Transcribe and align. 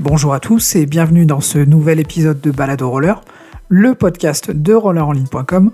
Bonjour 0.00 0.32
à 0.32 0.38
tous 0.38 0.76
et 0.76 0.86
bienvenue 0.86 1.26
dans 1.26 1.40
ce 1.40 1.58
nouvel 1.58 1.98
épisode 1.98 2.40
de 2.40 2.52
Balado 2.52 2.88
Roller, 2.88 3.20
le 3.68 3.96
podcast 3.96 4.52
de 4.52 4.72
rollerenligne.com. 4.72 5.72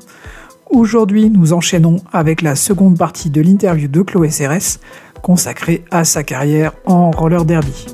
Aujourd'hui, 0.71 1.29
nous 1.29 1.53
enchaînons 1.53 1.97
avec 2.11 2.41
la 2.41 2.57
seconde 2.57 2.97
partie 2.97 3.29
de 3.29 3.43
l'interview 3.43 3.87
de 3.87 4.01
Chloé 4.01 4.31
CRS 4.31 4.81
consacrée 5.21 5.85
à 5.91 6.05
sa 6.05 6.23
carrière 6.23 6.73
en 6.87 7.11
roller 7.11 7.45
derby. 7.45 7.85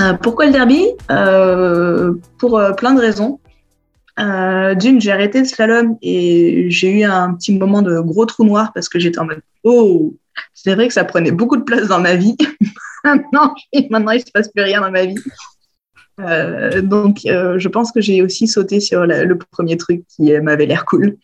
Euh, 0.00 0.14
pourquoi 0.14 0.46
le 0.46 0.52
derby? 0.52 0.86
Euh, 1.10 2.14
Pour 2.38 2.58
euh, 2.58 2.72
plein 2.72 2.94
de 2.94 3.00
raisons. 3.00 3.38
D'une, 4.16 4.98
j'ai 4.98 5.12
arrêté 5.12 5.40
le 5.40 5.44
slalom 5.44 5.98
et 6.00 6.70
j'ai 6.70 7.00
eu 7.00 7.04
un 7.04 7.34
petit 7.34 7.56
moment 7.56 7.82
de 7.82 8.00
gros 8.00 8.24
trou 8.24 8.44
noir 8.44 8.72
parce 8.72 8.88
que 8.88 8.98
j'étais 8.98 9.18
en 9.18 9.26
mode 9.26 9.42
Oh, 9.62 10.14
c'est 10.54 10.74
vrai 10.74 10.88
que 10.88 10.94
ça 10.94 11.04
prenait 11.04 11.32
beaucoup 11.32 11.58
de 11.58 11.64
place 11.64 11.88
dans 11.88 12.00
ma 12.00 12.14
vie. 12.14 12.34
maintenant, 13.14 13.54
maintenant, 13.90 14.12
il 14.12 14.18
ne 14.18 14.24
se 14.24 14.30
passe 14.32 14.48
plus 14.48 14.62
rien 14.62 14.80
dans 14.80 14.90
ma 14.90 15.04
vie. 15.04 15.18
donc, 16.82 17.20
je 17.24 17.68
pense 17.68 17.92
que 17.92 18.00
j'ai 18.00 18.22
aussi 18.22 18.48
sauté 18.48 18.80
sur 18.80 19.06
le 19.06 19.38
premier 19.38 19.76
truc 19.76 20.04
qui 20.08 20.32
m'avait 20.40 20.66
l'air 20.66 20.84
cool 20.84 21.16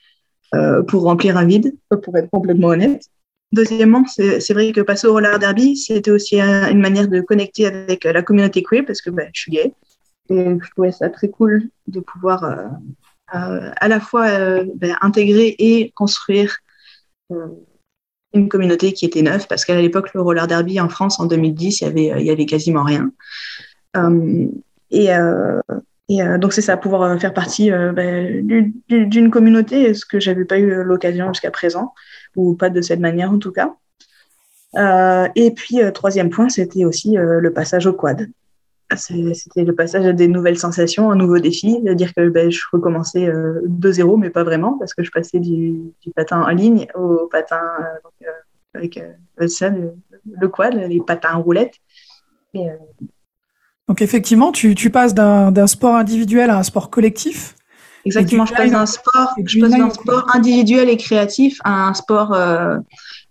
pour 0.89 1.03
remplir 1.03 1.37
un 1.37 1.47
vide, 1.47 1.75
pour 2.03 2.17
être 2.17 2.31
complètement 2.31 2.69
honnête. 2.69 3.03
Deuxièmement, 3.53 4.05
c'est 4.07 4.53
vrai 4.53 4.73
que 4.73 4.81
passer 4.81 5.07
au 5.07 5.13
roller 5.13 5.39
derby, 5.39 5.77
c'était 5.77 6.11
aussi 6.11 6.41
une 6.41 6.81
manière 6.81 7.07
de 7.07 7.21
connecter 7.21 7.67
avec 7.67 8.05
la 8.05 8.23
communauté 8.23 8.63
queer 8.63 8.85
parce 8.85 9.01
que 9.01 9.11
ben, 9.11 9.31
je 9.33 9.41
suis 9.43 9.53
gay. 9.53 9.73
Et 10.31 10.59
je 10.61 10.71
trouvais 10.71 10.93
ça 10.93 11.09
très 11.11 11.29
cool 11.29 11.69
de 11.87 12.01
pouvoir 12.01 12.45
euh, 12.45 12.67
euh, 13.35 13.71
à 13.77 13.89
la 13.89 14.01
fois 14.01 14.27
euh, 14.29 14.65
ben, 14.75 14.97
intégrer 15.03 15.55
et 15.59 15.91
construire 15.91 16.57
une 18.35 18.49
communauté 18.49 18.93
qui 18.93 19.07
était 19.07 19.23
neuve 19.23 19.47
parce 19.49 19.65
qu'à 19.65 19.81
l'époque, 19.81 20.13
le 20.15 20.21
roller 20.21 20.47
derby 20.47 20.81
en 20.81 20.89
France, 20.89 21.21
en 21.21 21.27
2010, 21.27 21.81
il 21.81 21.85
y 21.85 21.87
avait, 21.87 22.21
il 22.21 22.27
y 22.27 22.31
avait 22.31 22.47
quasiment 22.47 22.83
rien. 22.83 23.11
et, 24.91 25.09
et 26.09 26.39
donc, 26.39 26.53
c'est 26.53 26.61
ça, 26.61 26.77
pouvoir 26.77 27.19
faire 27.21 27.33
partie 27.33 27.71
ben, 27.71 28.47
d'une 28.89 29.31
communauté, 29.31 29.95
ce 29.95 30.05
que 30.05 30.21
j'avais 30.21 30.45
pas 30.45 30.59
eu 30.59 30.83
l'occasion 30.83 31.33
jusqu'à 31.33 31.51
présent 31.51 31.95
ou 32.37 32.55
pas 32.55 32.71
de 32.71 32.81
cette 32.81 33.01
manière 33.01 33.31
en 33.31 33.39
tout 33.39 33.53
cas. 33.53 33.75
Euh, 34.77 35.29
et 35.35 35.51
puis, 35.53 35.83
euh, 35.83 35.91
troisième 35.91 36.31
point, 36.31 36.49
c'était 36.49 36.85
aussi 36.85 37.17
euh, 37.17 37.41
le 37.41 37.53
passage 37.53 37.87
au 37.87 37.93
quad. 37.93 38.29
C'était 38.97 39.65
le 39.65 39.75
passage 39.75 40.07
à 40.07 40.13
des 40.13 40.29
nouvelles 40.29 40.59
sensations, 40.59 41.11
un 41.11 41.17
nouveau 41.17 41.39
défi, 41.39 41.79
c'est-à-dire 41.83 42.13
que 42.15 42.29
ben, 42.29 42.51
je 42.51 42.61
recommençais 42.73 43.31
de 43.65 43.93
zéro, 43.93 44.17
mais 44.17 44.31
pas 44.31 44.45
vraiment, 44.45 44.79
parce 44.79 44.95
que 44.95 45.03
je 45.03 45.11
passais 45.11 45.39
du, 45.39 45.81
patin 46.15 46.43
en 46.43 46.49
ligne 46.49 46.87
au 46.95 47.29
patin 47.31 47.61
avec 48.75 49.03
ça, 49.47 49.71
le, 49.71 50.49
quad, 50.49 50.75
les 50.75 51.01
patins 51.01 51.35
en 51.35 51.43
roulette. 51.43 51.75
Donc 53.89 54.01
effectivement, 54.01 54.53
tu, 54.53 54.75
tu 54.75 54.91
passes 54.91 55.15
d'un 55.15 55.67
sport 55.67 55.97
individuel 55.97 56.51
à 56.51 56.59
un 56.59 56.63
sport 56.63 56.91
collectif. 56.91 57.55
Exactement, 58.07 58.45
je 58.45 58.55
passe 58.55 58.71
d'un 58.71 58.87
sport, 58.87 59.35
je 59.45 59.61
passe 59.61 59.71
d'un 59.71 59.91
sport 59.91 60.27
individuel 60.35 60.89
et 60.91 60.97
créatif 60.97 61.59
à 61.65 61.89
un 61.89 61.95
sport 61.95 62.35
euh, 62.35 62.79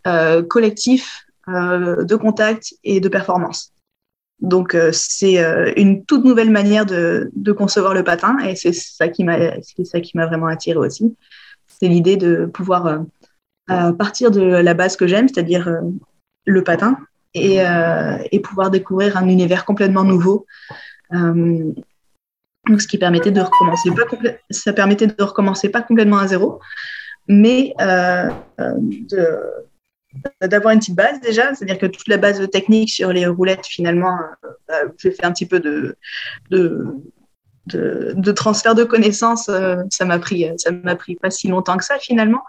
euh, 0.08 0.42
collectif 0.42 1.26
euh, 1.48 2.04
de 2.04 2.16
contact 2.16 2.74
et 2.84 3.00
de 3.00 3.08
performance. 3.08 3.73
Donc 4.44 4.78
c'est 4.92 5.38
une 5.78 6.04
toute 6.06 6.26
nouvelle 6.26 6.52
manière 6.52 6.86
de, 6.86 7.32
de, 7.36 7.52
concevoir 7.52 7.94
le 7.94 8.04
patin 8.04 8.38
et 8.40 8.56
c'est 8.56 8.74
ça 8.74 9.08
qui 9.08 9.24
m'a 9.24 9.58
qui 9.58 10.12
m'a 10.16 10.26
vraiment 10.26 10.48
attiré 10.48 10.78
aussi. 10.78 11.16
C'est 11.68 11.88
l'idée 11.88 12.18
de 12.18 12.46
pouvoir 12.46 13.04
partir 13.68 14.32
de 14.32 14.42
la 14.42 14.74
base 14.74 14.98
que 14.98 15.08
j'aime, 15.08 15.28
c'est-à-dire 15.30 15.82
le 16.46 16.64
patin, 16.64 16.98
et, 17.34 17.62
pouvoir 18.44 18.70
découvrir 18.70 19.16
un 19.18 19.28
univers 19.30 19.64
complètement 19.64 20.04
nouveau 20.04 20.46
donc, 22.68 22.82
ce 22.82 22.88
qui 22.88 22.98
permettait 22.98 23.32
de 23.32 23.42
recommencer 23.42 23.90
ça 24.50 24.74
permettait 24.74 25.08
de 25.08 25.24
recommencer 25.24 25.70
pas 25.70 25.82
complètement 25.82 26.18
à 26.18 26.28
zéro, 26.28 26.60
mais 27.28 27.74
euh, 27.82 28.30
euh, 28.62 29.42
d'avoir 30.42 30.74
une 30.74 30.80
petite 30.80 30.96
base 30.96 31.20
déjà, 31.22 31.54
c'est-à-dire 31.54 31.78
que 31.78 31.86
toute 31.86 32.08
la 32.08 32.18
base 32.18 32.50
technique 32.50 32.90
sur 32.90 33.12
les 33.12 33.26
roulettes, 33.26 33.66
finalement, 33.66 34.18
euh, 34.44 34.48
bah, 34.68 34.82
j'ai 34.98 35.12
fait 35.12 35.26
un 35.26 35.32
petit 35.32 35.46
peu 35.46 35.60
de, 35.60 35.98
de, 36.52 36.96
de, 37.68 38.32
transfert 38.32 38.76
de 38.76 38.84
connaissances. 38.84 39.50
ça 39.90 40.06
m'a 40.06 40.20
pris, 40.20 40.50
ça 40.58 40.72
m'a 40.72 40.96
pris 40.96 41.16
pas 41.16 41.32
si 41.32 41.48
longtemps 41.48 41.78
que 41.78 41.86
ça 41.86 41.98
finalement, 41.98 42.44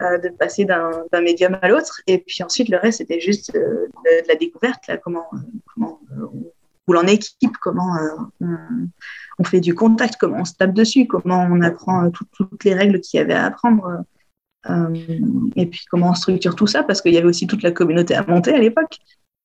de 0.00 0.28
passer 0.28 0.64
d'un 0.64 1.20
médium 1.22 1.58
à 1.62 1.68
l'autre. 1.68 2.02
Et 2.06 2.18
puis 2.18 2.42
ensuite, 2.42 2.68
le 2.68 2.76
reste, 2.76 2.98
c'était 2.98 3.20
juste 3.20 3.52
de, 3.54 3.88
la 4.28 4.34
découverte, 4.34 4.86
là, 4.86 4.98
comment, 4.98 5.30
comment 5.74 6.00
on 6.16 6.52
roule 6.90 6.96
en 6.96 7.06
équipe, 7.06 7.56
comment 7.60 7.96
on, 9.38 9.44
fait 9.44 9.60
du 9.60 9.74
contact, 9.74 10.16
comment 10.18 10.38
on 10.40 10.44
se 10.44 10.54
tape 10.54 10.74
dessus, 10.74 11.06
comment 11.06 11.46
on 11.48 11.60
apprend 11.62 12.06
euh, 12.06 12.10
toutes 12.32 12.64
les 12.64 12.74
règles 12.74 13.00
qu'il 13.00 13.18
y 13.18 13.22
avait 13.22 13.34
à 13.34 13.46
apprendre. 13.46 14.04
Euh, 14.68 14.94
et 15.56 15.66
puis 15.66 15.84
comment 15.90 16.10
on 16.10 16.14
structure 16.14 16.54
tout 16.54 16.66
ça, 16.66 16.82
parce 16.82 17.00
qu'il 17.00 17.14
y 17.14 17.18
avait 17.18 17.26
aussi 17.26 17.46
toute 17.46 17.62
la 17.62 17.70
communauté 17.70 18.14
à 18.14 18.24
monter 18.26 18.52
à 18.52 18.58
l'époque. 18.58 18.98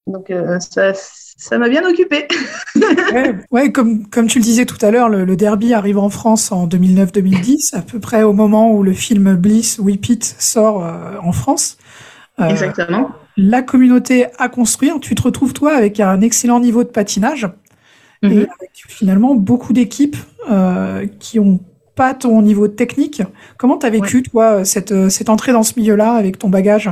Donc 0.08 0.30
euh, 0.30 0.59
ça, 0.59 1.58
m'a 1.58 1.70
bien 1.70 1.88
occupé. 1.88 2.28
ouais, 3.52 3.72
comme, 3.72 4.08
comme 4.08 4.28
tu 4.28 4.40
le 4.40 4.44
disais 4.44 4.66
tout 4.66 4.84
à 4.86 4.92
l'heure, 4.92 5.09
le, 5.09 5.36
derby 5.36 5.74
arrive 5.74 5.98
en 5.98 6.09
France 6.09 6.52
en 6.52 6.68
2009-2010, 6.68 7.75
à 7.75 7.81
peu 7.81 8.00
près 8.00 8.24
au 8.24 8.34
moment 8.34 8.72
où 8.72 8.84
le 8.84 8.94
film 8.94 9.36
Bliss 9.36 9.80
Whip 9.80 10.09
It 10.09 10.24
sort 10.24 10.86
en 11.24 11.31
France. 11.31 11.78
Exactement. 12.38 13.09
La 13.38 13.62
communauté 13.62 14.28
à 14.38 14.48
construire, 14.48 15.00
tu 15.00 15.16
te 15.16 15.22
retrouves 15.22 15.54
toi 15.54 15.75
avec 15.75 16.00
un 16.00 16.22
excellent 16.22 16.59
niveau 16.59 16.84
de 16.84 16.90
patinage 16.90 17.48
et 18.22 18.28
mhm. 18.28 18.48
avec 18.59 18.72
finalement 18.88 19.36
beaucoup 19.36 19.74
d'équipes 19.74 20.18
euh, 20.50 21.06
qui 21.20 21.40
ont 21.40 21.59
pas 21.95 22.13
ton 22.13 22.41
niveau 22.41 22.67
technique. 22.67 23.23
Comment 23.57 23.78
tu 23.78 23.85
as 23.85 23.89
vécu, 23.89 24.23
toi, 24.23 24.66
cette, 24.66 25.09
cette, 25.09 25.29
entrée 25.29 25.51
dans 25.51 25.63
ce 25.63 25.79
milieu-là 25.79 26.13
avec 26.13 26.38
ton 26.38 26.50
bagage? 26.50 26.89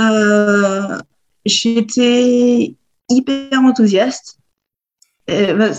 Euh, 0.00 0.98
J'étais 1.44 2.74
hyper 3.08 3.60
enthousiaste. 3.60 4.38
Euh, 5.30 5.72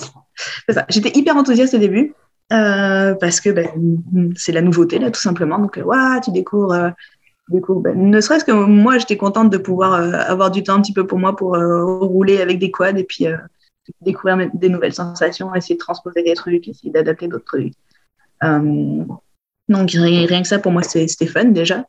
bah, 0.67 0.85
j'étais 0.89 1.17
hyper 1.17 1.35
enthousiaste 1.35 1.73
au 1.73 1.77
début 1.77 2.13
parce 2.49 3.41
que 3.41 3.49
ben, 3.49 3.69
c'est 4.35 4.51
la 4.53 4.61
nouveauté, 4.61 4.99
là, 4.99 5.11
tout 5.11 5.19
simplement. 5.19 5.59
Donc, 5.59 5.79
tu 6.23 6.31
découvres. 6.31 6.93
Ben, 7.49 7.95
ne 7.95 8.21
serait-ce 8.21 8.45
que 8.45 8.51
moi, 8.51 8.97
j'étais 8.97 9.17
contente 9.17 9.49
de 9.49 9.57
pouvoir 9.57 9.93
avoir 10.29 10.51
du 10.51 10.63
temps 10.63 10.75
un 10.75 10.81
petit 10.81 10.93
peu 10.93 11.05
pour 11.05 11.19
moi 11.19 11.35
pour 11.35 11.57
rouler 11.57 12.41
avec 12.41 12.59
des 12.59 12.71
quads 12.71 12.97
et 12.97 13.03
puis 13.03 13.27
découvrir 14.01 14.49
des 14.53 14.69
nouvelles 14.69 14.93
sensations, 14.93 15.53
essayer 15.55 15.75
de 15.75 15.79
transposer 15.79 16.23
des 16.23 16.33
trucs, 16.33 16.67
essayer 16.67 16.91
d'adapter 16.91 17.27
d'autres 17.27 17.45
trucs. 17.45 17.73
Euh, 18.43 19.03
donc 19.69 19.91
rien, 19.91 20.41
que 20.41 20.47
ça, 20.47 20.59
pour 20.59 20.71
moi, 20.71 20.83
c'était 20.83 21.27
fun 21.27 21.45
déjà. 21.45 21.85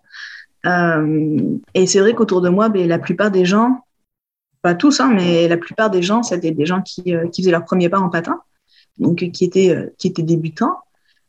Euh, 0.67 1.59
et 1.75 1.87
c'est 1.87 2.01
vrai 2.01 2.15
qu'autour 2.15 2.41
de 2.41 2.49
moi, 2.49 2.69
ben, 2.69 2.89
la 2.89 2.99
plupart 2.99 3.31
des 3.31 3.45
gens, 3.45 3.85
pas 4.63 4.75
tous, 4.75 5.01
hein, 5.01 5.13
mais 5.15 5.47
la 5.47 5.57
plupart 5.57 5.91
des 5.91 6.03
gens, 6.03 6.23
c'était 6.23 6.51
des 6.51 6.67
gens 6.67 6.83
qui, 6.83 7.15
euh, 7.15 7.29
qui, 7.29 7.43
faisaient 7.43 7.53
leur 7.53 7.65
premier 7.65 7.89
pas 7.89 8.01
en 8.01 8.09
patin, 8.09 8.41
donc 8.99 9.19
qui 9.33 9.45
étaient, 9.45 9.93
qui 9.99 10.09
étaient 10.09 10.23
débutants, 10.23 10.79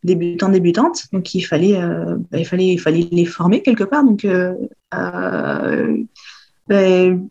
débutants, 0.03 0.49
débutantes. 0.49 1.03
Donc 1.13 1.35
il 1.35 1.41
fallait, 1.41 1.79
ben, 1.79 2.39
il 2.39 2.45
fallait, 2.45 2.67
il 2.69 2.79
fallait 2.79 3.07
les 3.11 3.25
former 3.25 3.61
quelque 3.61 3.83
part. 3.83 4.03
Donc 4.03 4.25
ben, 6.67 7.29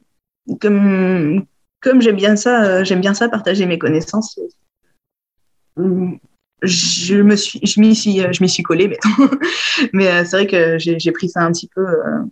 comme, 0.60 1.44
comme 1.80 2.00
j'aime 2.00 2.16
bien 2.16 2.36
ça, 2.36 2.84
j'aime 2.84 3.00
bien 3.00 3.14
ça 3.14 3.28
partager 3.28 3.66
mes 3.66 3.78
connaissances. 3.78 4.38
Je 6.62 7.16
me 7.16 7.36
suis, 7.36 7.60
je 7.64 7.80
m'y 7.80 7.94
suis, 7.94 8.18
je 8.18 8.42
m'y 8.42 8.48
suis 8.48 8.62
collée, 8.62 8.88
mais, 9.92 10.08
euh, 10.12 10.24
c'est 10.24 10.36
vrai 10.36 10.46
que 10.46 10.78
j'ai 10.78 11.12
pris 11.12 11.28
ça 11.28 11.42
un 11.42 11.52
petit 11.52 11.68
peu, 11.68 11.86
euh, 11.86 12.22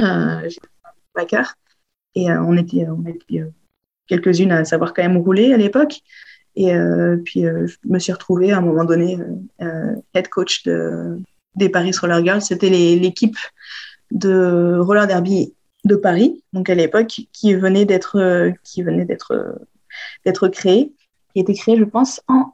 euh 0.00 0.48
à 1.16 1.24
cœur. 1.24 1.54
Et 2.14 2.30
on 2.30 2.56
était, 2.56 2.86
on 2.88 3.04
était 3.06 3.44
quelques-unes 4.06 4.52
à 4.52 4.64
savoir 4.64 4.94
quand 4.94 5.02
même 5.02 5.16
rouler 5.16 5.52
à 5.52 5.56
l'époque. 5.56 6.00
Et 6.54 6.72
puis 7.24 7.42
je 7.42 7.76
me 7.84 7.98
suis 7.98 8.12
retrouvée 8.12 8.52
à 8.52 8.58
un 8.58 8.60
moment 8.60 8.84
donné 8.84 9.18
head 10.14 10.28
coach 10.28 10.62
de, 10.62 11.18
des 11.56 11.68
Paris 11.68 11.90
Roller 12.00 12.24
Girls. 12.24 12.42
C'était 12.42 12.70
l'équipe 12.70 13.36
de 14.12 14.78
roller 14.78 15.08
derby 15.08 15.54
de 15.84 15.96
Paris, 15.96 16.44
donc 16.52 16.70
à 16.70 16.76
l'époque, 16.76 17.22
qui 17.32 17.54
venait 17.54 17.84
d'être 17.84 18.52
qui 18.62 18.82
venait 18.82 19.04
d'être 19.04 19.58
d'être 20.24 20.46
créé, 20.46 20.92
qui 21.32 21.40
a 21.40 21.42
été 21.42 21.54
créé, 21.54 21.76
je 21.76 21.84
pense, 21.84 22.20
en 22.28 22.52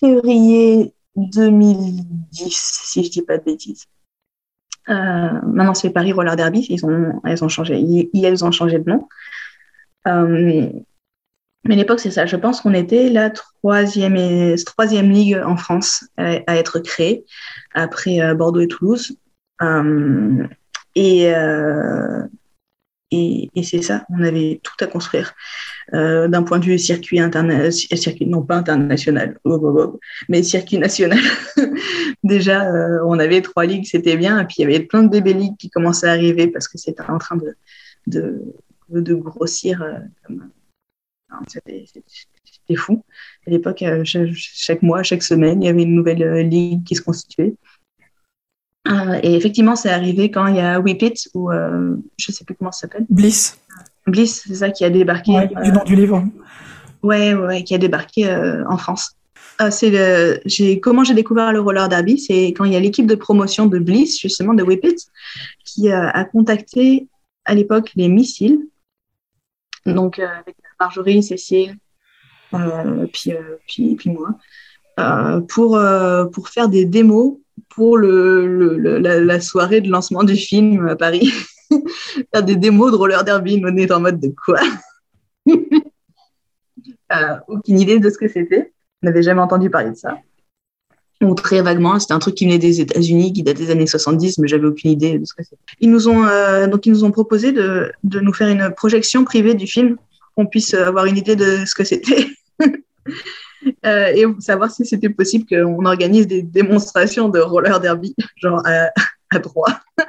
février 0.00 0.94
2010, 1.16 2.82
si 2.84 3.04
je 3.04 3.10
dis 3.10 3.22
pas 3.22 3.38
de 3.38 3.44
bêtises. 3.44 3.86
Euh, 4.88 4.92
maintenant, 4.92 5.74
c'est 5.74 5.90
Paris 5.90 6.12
Roller 6.12 6.36
Derby. 6.36 6.66
Ils 6.68 6.84
ont, 6.84 7.20
elles 7.24 7.42
ont 7.42 7.48
changé. 7.48 7.78
Ils, 7.78 8.44
ont 8.44 8.52
changé 8.52 8.78
de 8.78 8.88
nom. 8.88 9.08
mais 10.04 10.84
à 11.64 11.74
l'époque, 11.74 12.00
c'est 12.00 12.10
ça. 12.10 12.26
Je 12.26 12.36
pense 12.36 12.60
qu'on 12.60 12.74
était 12.74 13.08
la 13.08 13.30
troisième, 13.30 14.54
troisième 14.64 15.10
ligue 15.10 15.40
en 15.44 15.56
France 15.56 16.06
à, 16.16 16.56
être 16.56 16.78
créée 16.78 17.24
après 17.74 18.34
Bordeaux 18.34 18.60
et 18.60 18.68
Toulouse. 18.68 19.16
et 20.94 21.32
et, 23.54 23.62
c'est 23.62 23.82
ça, 23.82 24.04
on 24.10 24.22
avait 24.22 24.60
tout 24.62 24.76
à 24.80 24.86
construire. 24.86 25.34
Euh, 25.94 26.28
d'un 26.28 26.42
point 26.42 26.58
de 26.58 26.64
vue 26.64 26.78
circuit 26.78 27.20
international, 27.20 27.98
circuit, 27.98 28.26
non 28.26 28.42
pas 28.42 28.56
international, 28.56 29.38
oh, 29.44 29.58
oh, 29.62 29.76
oh, 29.78 30.00
mais 30.28 30.42
circuit 30.42 30.78
national. 30.78 31.18
Déjà, 32.24 32.70
euh, 32.72 32.98
on 33.06 33.18
avait 33.18 33.42
trois 33.42 33.66
ligues, 33.66 33.86
c'était 33.86 34.16
bien, 34.16 34.40
et 34.40 34.44
puis 34.44 34.56
il 34.58 34.62
y 34.62 34.64
avait 34.64 34.84
plein 34.84 35.02
de 35.02 35.08
bébés 35.08 35.34
ligues 35.34 35.56
qui 35.56 35.70
commençaient 35.70 36.08
à 36.08 36.12
arriver 36.12 36.48
parce 36.48 36.68
que 36.68 36.78
c'était 36.78 37.02
en 37.08 37.18
train 37.18 37.38
de 38.06 39.14
grossir. 39.14 39.84
c'était 41.46 42.76
fou. 42.76 43.04
À 43.46 43.50
l'époque, 43.50 43.84
chaque, 44.04 44.82
mois, 44.82 45.02
chaque 45.02 45.22
semaine, 45.22 45.62
il 45.62 45.66
y 45.66 45.68
avait 45.68 45.82
une 45.82 45.94
nouvelle 45.94 46.48
ligue 46.48 46.84
qui 46.84 46.96
se 46.96 47.02
constituait. 47.02 47.54
Euh, 48.86 49.18
et 49.22 49.34
effectivement, 49.34 49.76
c'est 49.76 49.90
arrivé 49.90 50.30
quand 50.30 50.46
il 50.46 50.56
y 50.56 50.60
a 50.60 50.80
Whip 50.80 51.02
It, 51.02 51.28
ou 51.34 51.50
euh, 51.50 51.96
je 52.16 52.30
ne 52.30 52.34
sais 52.34 52.44
plus 52.44 52.54
comment 52.54 52.72
ça 52.72 52.82
s'appelle. 52.82 53.06
Bliss. 53.08 53.58
Bliss, 54.06 54.44
c'est 54.46 54.54
ça 54.54 54.70
qui 54.70 54.84
a 54.84 54.90
débarqué. 54.90 55.32
du 55.62 55.72
nom 55.72 55.84
du 55.84 55.96
livre. 55.96 56.24
Ouais, 57.02 57.34
ouais, 57.34 57.64
qui 57.64 57.74
a 57.74 57.78
débarqué 57.78 58.28
euh, 58.28 58.64
en 58.68 58.78
France. 58.78 59.16
c'est 59.70 59.90
le, 59.90 60.40
j'ai, 60.44 60.80
comment 60.80 61.04
j'ai 61.04 61.14
découvert 61.14 61.52
le 61.52 61.60
roller 61.60 61.88
derby, 61.88 62.18
c'est 62.18 62.48
quand 62.48 62.64
il 62.64 62.72
y 62.72 62.76
a 62.76 62.80
l'équipe 62.80 63.06
de 63.06 63.14
promotion 63.14 63.66
de 63.66 63.78
Bliss, 63.78 64.20
justement 64.20 64.54
de 64.54 64.62
Whip 64.62 64.84
It, 64.84 65.06
qui 65.64 65.90
a 65.90 66.24
contacté 66.24 67.08
à 67.44 67.54
l'époque 67.54 67.92
les 67.96 68.08
missiles, 68.08 68.60
donc 69.84 70.18
avec 70.18 70.56
Marjorie, 70.80 71.22
Cécile, 71.22 71.76
puis, 73.12 73.32
puis, 73.66 73.94
puis 73.96 74.10
moi, 74.10 74.36
pour, 75.48 75.78
pour 76.32 76.48
faire 76.48 76.68
des 76.68 76.84
démos 76.84 77.36
pour 77.68 77.98
le, 77.98 78.78
la, 78.98 79.40
soirée 79.40 79.80
de 79.80 79.90
lancement 79.90 80.24
du 80.24 80.36
film 80.36 80.88
à 80.88 80.96
Paris. 80.96 81.30
Faire 82.32 82.42
des 82.42 82.56
démos 82.56 82.90
de 82.90 82.96
roller 82.96 83.24
derby, 83.24 83.62
on 83.64 83.76
est 83.76 83.90
en 83.90 84.00
mode 84.00 84.20
de 84.20 84.32
quoi? 84.44 84.60
Euh, 87.12 87.36
Aucune 87.46 87.78
idée 87.78 88.00
de 88.00 88.10
ce 88.10 88.18
que 88.18 88.26
c'était. 88.26 88.72
On 89.00 89.06
n'avait 89.06 89.22
jamais 89.22 89.40
entendu 89.40 89.70
parler 89.70 89.90
de 89.90 89.96
ça. 89.96 90.18
Ou 91.22 91.36
très 91.36 91.62
vaguement, 91.62 92.00
c'était 92.00 92.14
un 92.14 92.18
truc 92.18 92.34
qui 92.34 92.46
venait 92.46 92.58
des 92.58 92.80
États-Unis, 92.80 93.32
qui 93.32 93.44
date 93.44 93.56
des 93.56 93.70
années 93.70 93.86
70, 93.86 94.38
mais 94.38 94.48
j'avais 94.48 94.66
aucune 94.66 94.90
idée 94.90 95.20
de 95.20 95.24
ce 95.24 95.32
que 95.32 95.44
c'était. 95.44 95.62
Ils 95.78 95.88
nous 95.88 96.08
ont 96.08 96.24
euh, 96.24 96.66
donc 96.66 96.84
ils 96.84 96.90
nous 96.90 97.04
ont 97.04 97.12
proposé 97.12 97.52
de, 97.52 97.92
de, 98.02 98.18
nous 98.18 98.32
faire 98.32 98.48
une 98.48 98.74
projection 98.74 99.24
privée 99.24 99.54
du 99.54 99.68
film, 99.68 99.96
qu'on 100.34 100.46
puisse 100.46 100.74
avoir 100.74 101.04
une 101.06 101.16
idée 101.16 101.36
de 101.36 101.64
ce 101.64 101.76
que 101.76 101.84
c'était. 101.84 102.26
Euh, 103.84 104.12
et 104.14 104.24
savoir 104.40 104.70
si 104.70 104.84
c'était 104.84 105.08
possible 105.08 105.46
qu'on 105.46 105.84
organise 105.84 106.26
des 106.26 106.42
démonstrations 106.42 107.28
de 107.28 107.40
roller 107.40 107.80
derby, 107.80 108.14
genre 108.36 108.62
à, 108.64 108.90
à 109.30 109.38
droit. 109.38 109.80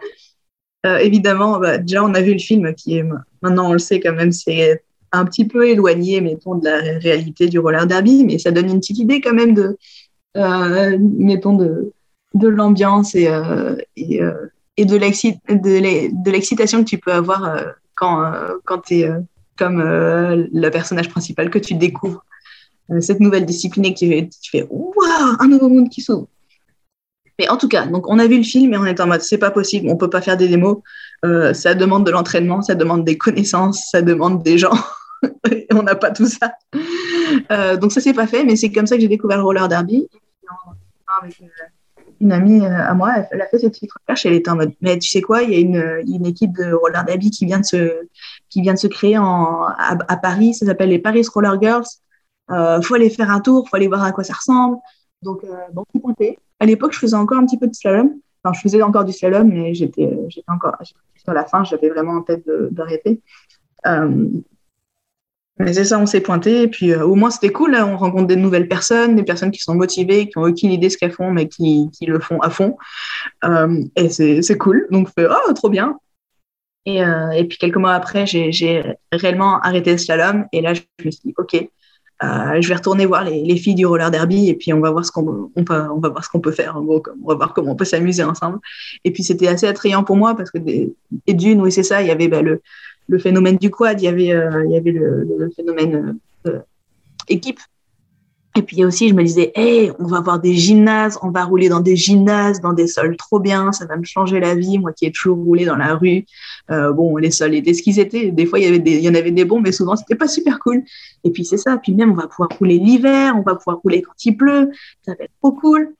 Euh, 0.85 0.97
évidemment, 0.97 1.59
bah, 1.59 1.79
déjà, 1.79 2.03
on 2.03 2.13
a 2.13 2.21
vu 2.21 2.31
le 2.33 2.39
film 2.39 2.73
qui 2.75 2.97
est, 2.97 3.03
maintenant 3.41 3.71
on 3.71 3.73
le 3.73 3.79
sait 3.79 3.99
quand 3.99 4.13
même, 4.13 4.31
c'est 4.31 4.83
un 5.11 5.25
petit 5.25 5.45
peu 5.45 5.67
éloigné, 5.67 6.21
mettons, 6.21 6.53
de 6.55 6.63
la 6.63 6.77
réalité 6.99 7.47
du 7.47 7.57
roller 7.57 7.87
derby, 7.87 8.23
mais 8.23 8.37
ça 8.37 8.51
donne 8.51 8.69
une 8.69 8.79
petite 8.79 8.99
idée 8.99 9.19
quand 9.19 9.33
même 9.33 9.55
de, 9.55 9.75
euh, 10.37 10.97
mettons, 10.99 11.55
de, 11.55 11.91
de 12.35 12.47
l'ambiance 12.47 13.15
et, 13.15 13.27
et, 13.97 14.21
et, 14.77 14.85
de 14.85 16.29
l'excitation 16.29 16.83
que 16.83 16.89
tu 16.89 16.99
peux 16.99 17.11
avoir 17.11 17.59
quand, 17.95 18.31
quand 18.63 18.77
tu 18.81 18.99
es 18.99 19.09
comme 19.57 19.81
le 19.81 20.69
personnage 20.69 21.09
principal 21.09 21.49
que 21.49 21.59
tu 21.59 21.73
découvres. 21.73 22.23
Euh, 22.91 23.01
cette 23.01 23.19
nouvelle 23.19 23.45
discipline 23.45 23.93
qui 23.93 24.29
tu 24.41 24.49
fais 24.51 24.65
waouh, 24.69 24.93
un 25.39 25.47
nouveau 25.47 25.69
monde 25.69 25.89
qui 25.89 26.01
s'ouvre. 26.01 26.27
Mais 27.39 27.49
en 27.49 27.57
tout 27.57 27.67
cas, 27.67 27.85
donc 27.85 28.09
on 28.09 28.17
a 28.17 28.27
vu 28.27 28.37
le 28.37 28.43
film 28.43 28.73
et 28.73 28.77
on 28.77 28.85
est 28.85 28.99
en 28.99 29.07
mode 29.07 29.21
c'est 29.21 29.37
pas 29.37 29.51
possible, 29.51 29.89
on 29.89 29.97
peut 29.97 30.09
pas 30.09 30.21
faire 30.21 30.37
des 30.37 30.47
démos. 30.47 30.77
Euh, 31.25 31.53
ça 31.53 31.75
demande 31.75 32.05
de 32.05 32.11
l'entraînement, 32.11 32.61
ça 32.61 32.75
demande 32.75 33.03
des 33.03 33.17
connaissances, 33.17 33.89
ça 33.91 34.01
demande 34.01 34.41
des 34.41 34.57
gens. 34.57 34.73
on 35.71 35.83
n'a 35.83 35.95
pas 35.95 36.11
tout 36.11 36.27
ça. 36.27 36.53
Euh, 37.51 37.77
donc 37.77 37.91
ça 37.91 38.01
s'est 38.01 38.13
pas 38.13 38.25
fait, 38.25 38.43
mais 38.43 38.55
c'est 38.55 38.71
comme 38.71 38.87
ça 38.87 38.95
que 38.95 39.01
j'ai 39.01 39.07
découvert 39.07 39.37
le 39.37 39.43
roller 39.43 39.67
derby. 39.67 40.07
Une 42.19 42.31
amie 42.31 42.65
à 42.65 42.93
moi, 42.95 43.13
elle, 43.29 43.41
a 43.41 43.47
fait 43.47 43.59
cette 43.59 43.73
petite 43.73 43.91
recherche 43.91 44.25
elle 44.25 44.33
était 44.33 44.49
en 44.49 44.55
mode 44.55 44.71
mais 44.81 44.97
tu 44.97 45.07
sais 45.07 45.21
quoi, 45.21 45.43
il 45.43 45.51
y 45.51 45.55
a 45.55 45.59
une, 45.59 46.01
une 46.07 46.25
équipe 46.25 46.55
de 46.57 46.73
roller 46.73 47.03
derby 47.05 47.29
qui 47.29 47.45
vient 47.45 47.59
de 47.59 47.65
se 47.65 48.07
qui 48.49 48.61
vient 48.61 48.73
de 48.73 48.79
se 48.79 48.87
créer 48.87 49.17
en, 49.19 49.65
à 49.67 50.17
Paris, 50.17 50.55
ça 50.55 50.65
s'appelle 50.65 50.89
les 50.89 50.99
Paris 50.99 51.23
Roller 51.31 51.61
Girls. 51.61 51.85
Euh, 52.51 52.81
faut 52.81 52.95
aller 52.95 53.09
faire 53.09 53.29
un 53.29 53.41
tour, 53.41 53.67
faut 53.69 53.75
aller 53.75 53.87
voir 53.87 54.03
à 54.03 54.11
quoi 54.11 54.23
ça 54.23 54.33
ressemble. 54.33 54.77
Donc, 55.21 55.43
euh, 55.43 55.55
bon, 55.73 55.83
pointé. 56.01 56.39
À 56.59 56.65
l'époque, 56.65 56.93
je 56.93 56.99
faisais 56.99 57.15
encore 57.15 57.37
un 57.37 57.45
petit 57.45 57.57
peu 57.57 57.67
de 57.67 57.75
slalom. 57.75 58.13
Enfin, 58.43 58.53
je 58.53 58.61
faisais 58.61 58.81
encore 58.81 59.05
du 59.05 59.13
slalom, 59.13 59.49
mais 59.49 59.73
j'étais, 59.73 60.05
euh, 60.05 60.25
j'étais 60.29 60.49
encore 60.51 60.75
sur 61.15 61.33
la 61.33 61.45
fin. 61.45 61.63
J'avais 61.63 61.89
vraiment 61.89 62.13
en 62.13 62.21
tête 62.21 62.43
d'arrêter. 62.71 63.21
Euh, 63.85 64.27
mais 65.59 65.73
c'est 65.73 65.85
ça, 65.85 65.99
on 65.99 66.05
s'est 66.05 66.21
pointé. 66.21 66.63
Et 66.63 66.67
puis, 66.67 66.91
euh, 66.91 67.05
au 67.05 67.15
moins, 67.15 67.31
c'était 67.31 67.51
cool. 67.51 67.75
on 67.75 67.97
rencontre 67.97 68.27
des 68.27 68.35
nouvelles 68.35 68.67
personnes, 68.67 69.15
des 69.15 69.23
personnes 69.23 69.51
qui 69.51 69.59
sont 69.59 69.75
motivées, 69.75 70.29
qui 70.29 70.37
ont 70.37 70.43
aucune 70.43 70.71
idée 70.71 70.87
de 70.87 70.91
ce 70.91 70.97
qu'elles 70.97 71.11
font, 71.11 71.31
mais 71.31 71.47
qui, 71.47 71.89
le 72.01 72.19
font 72.19 72.39
à 72.41 72.49
fond. 72.49 72.77
Et 73.95 74.09
c'est 74.09 74.57
cool. 74.57 74.87
Donc, 74.91 75.09
fait, 75.09 75.27
oh, 75.27 75.53
trop 75.53 75.69
bien. 75.69 75.97
Et, 76.85 76.99
et, 76.99 77.43
puis, 77.45 77.57
quelques 77.57 77.77
mois 77.77 77.93
après, 77.93 78.25
j'ai 78.27 78.95
réellement 79.11 79.59
arrêté 79.59 79.91
le 79.91 79.97
slalom. 79.97 80.45
Et 80.53 80.61
là, 80.61 80.73
je 80.75 80.81
me 81.03 81.11
suis 81.11 81.21
dit, 81.25 81.33
OK, 81.37 81.55
euh, 82.23 82.61
je 82.61 82.67
vais 82.67 82.75
retourner 82.75 83.05
voir 83.05 83.23
les, 83.23 83.43
les, 83.43 83.57
filles 83.57 83.75
du 83.75 83.85
roller 83.85 84.09
derby 84.09 84.49
et 84.49 84.55
puis 84.55 84.73
on 84.73 84.79
va 84.79 84.89
voir 84.89 85.05
ce 85.05 85.11
qu'on 85.11 85.51
on 85.55 85.63
peut, 85.63 85.75
va 85.75 86.09
voir 86.09 86.23
ce 86.23 86.29
qu'on 86.29 86.39
peut 86.39 86.51
faire. 86.51 86.75
En 86.75 86.81
gros, 86.81 87.03
on 87.23 87.27
va 87.27 87.35
voir 87.35 87.53
comment 87.53 87.73
on 87.73 87.75
peut 87.75 87.85
s'amuser 87.85 88.23
ensemble. 88.23 88.59
Et 89.03 89.11
puis 89.11 89.23
c'était 89.23 89.47
assez 89.47 89.67
attrayant 89.67 90.03
pour 90.03 90.15
moi 90.15 90.35
parce 90.35 90.49
que 90.49 90.57
des, 90.57 90.95
et 91.27 91.33
d'une, 91.35 91.61
oui 91.61 91.71
c'est 91.71 91.83
ça, 91.83 92.01
il 92.01 92.07
y 92.07 92.11
avait 92.11 92.27
bah, 92.27 92.41
le, 92.41 92.61
le 93.07 93.19
phénomène 93.19 93.57
du 93.57 93.69
quad, 93.69 94.01
il 94.01 94.05
y 94.05 94.07
avait, 94.07 94.31
euh, 94.31 94.65
il 94.65 94.71
y 94.71 94.77
avait 94.77 94.91
le, 94.91 95.27
le 95.37 95.49
phénomène 95.51 96.17
euh, 96.47 96.59
équipe 97.27 97.59
et 98.57 98.63
puis 98.63 98.83
aussi, 98.83 99.07
je 99.07 99.13
me 99.13 99.23
disais, 99.23 99.51
hey, 99.53 99.91
on 99.99 100.05
va 100.05 100.17
avoir 100.17 100.39
des 100.39 100.55
gymnases, 100.55 101.19
on 101.21 101.29
va 101.29 101.43
rouler 101.43 101.69
dans 101.69 101.79
des 101.79 101.95
gymnases, 101.95 102.59
dans 102.59 102.73
des 102.73 102.87
sols 102.87 103.15
trop 103.15 103.39
bien, 103.39 103.71
ça 103.71 103.85
va 103.85 103.97
me 103.97 104.03
changer 104.03 104.39
la 104.39 104.55
vie, 104.55 104.79
moi 104.79 104.93
qui 104.93 105.05
ai 105.05 105.11
toujours 105.11 105.37
roulé 105.37 105.63
dans 105.63 105.75
la 105.75 105.93
rue. 105.93 106.25
Euh, 106.71 106.91
bon, 106.91 107.17
les 107.17 107.29
sols 107.29 107.53
étaient 107.53 107.75
ce 107.75 107.83
qu'ils 107.83 107.99
étaient. 107.99 108.31
Des 108.31 108.47
fois, 108.47 108.57
il 108.57 108.65
y, 108.65 108.67
avait 108.67 108.81
il 108.83 109.01
y 109.01 109.07
en 109.07 109.13
avait 109.13 109.29
des 109.29 109.45
bons, 109.45 109.61
mais 109.61 109.71
souvent, 109.71 109.95
c'était 109.95 110.15
pas 110.15 110.27
super 110.27 110.57
cool. 110.57 110.83
Et 111.23 111.29
puis, 111.29 111.45
c'est 111.45 111.57
ça. 111.57 111.77
Puis 111.77 111.93
même, 111.93 112.13
on 112.13 112.15
va 112.15 112.25
pouvoir 112.25 112.49
rouler 112.57 112.79
l'hiver, 112.79 113.35
on 113.37 113.43
va 113.43 113.53
pouvoir 113.53 113.77
rouler 113.77 114.01
quand 114.01 114.25
il 114.25 114.35
pleut, 114.35 114.71
ça 115.05 115.13
va 115.13 115.25
être 115.25 115.33
trop 115.39 115.51
cool. 115.51 115.93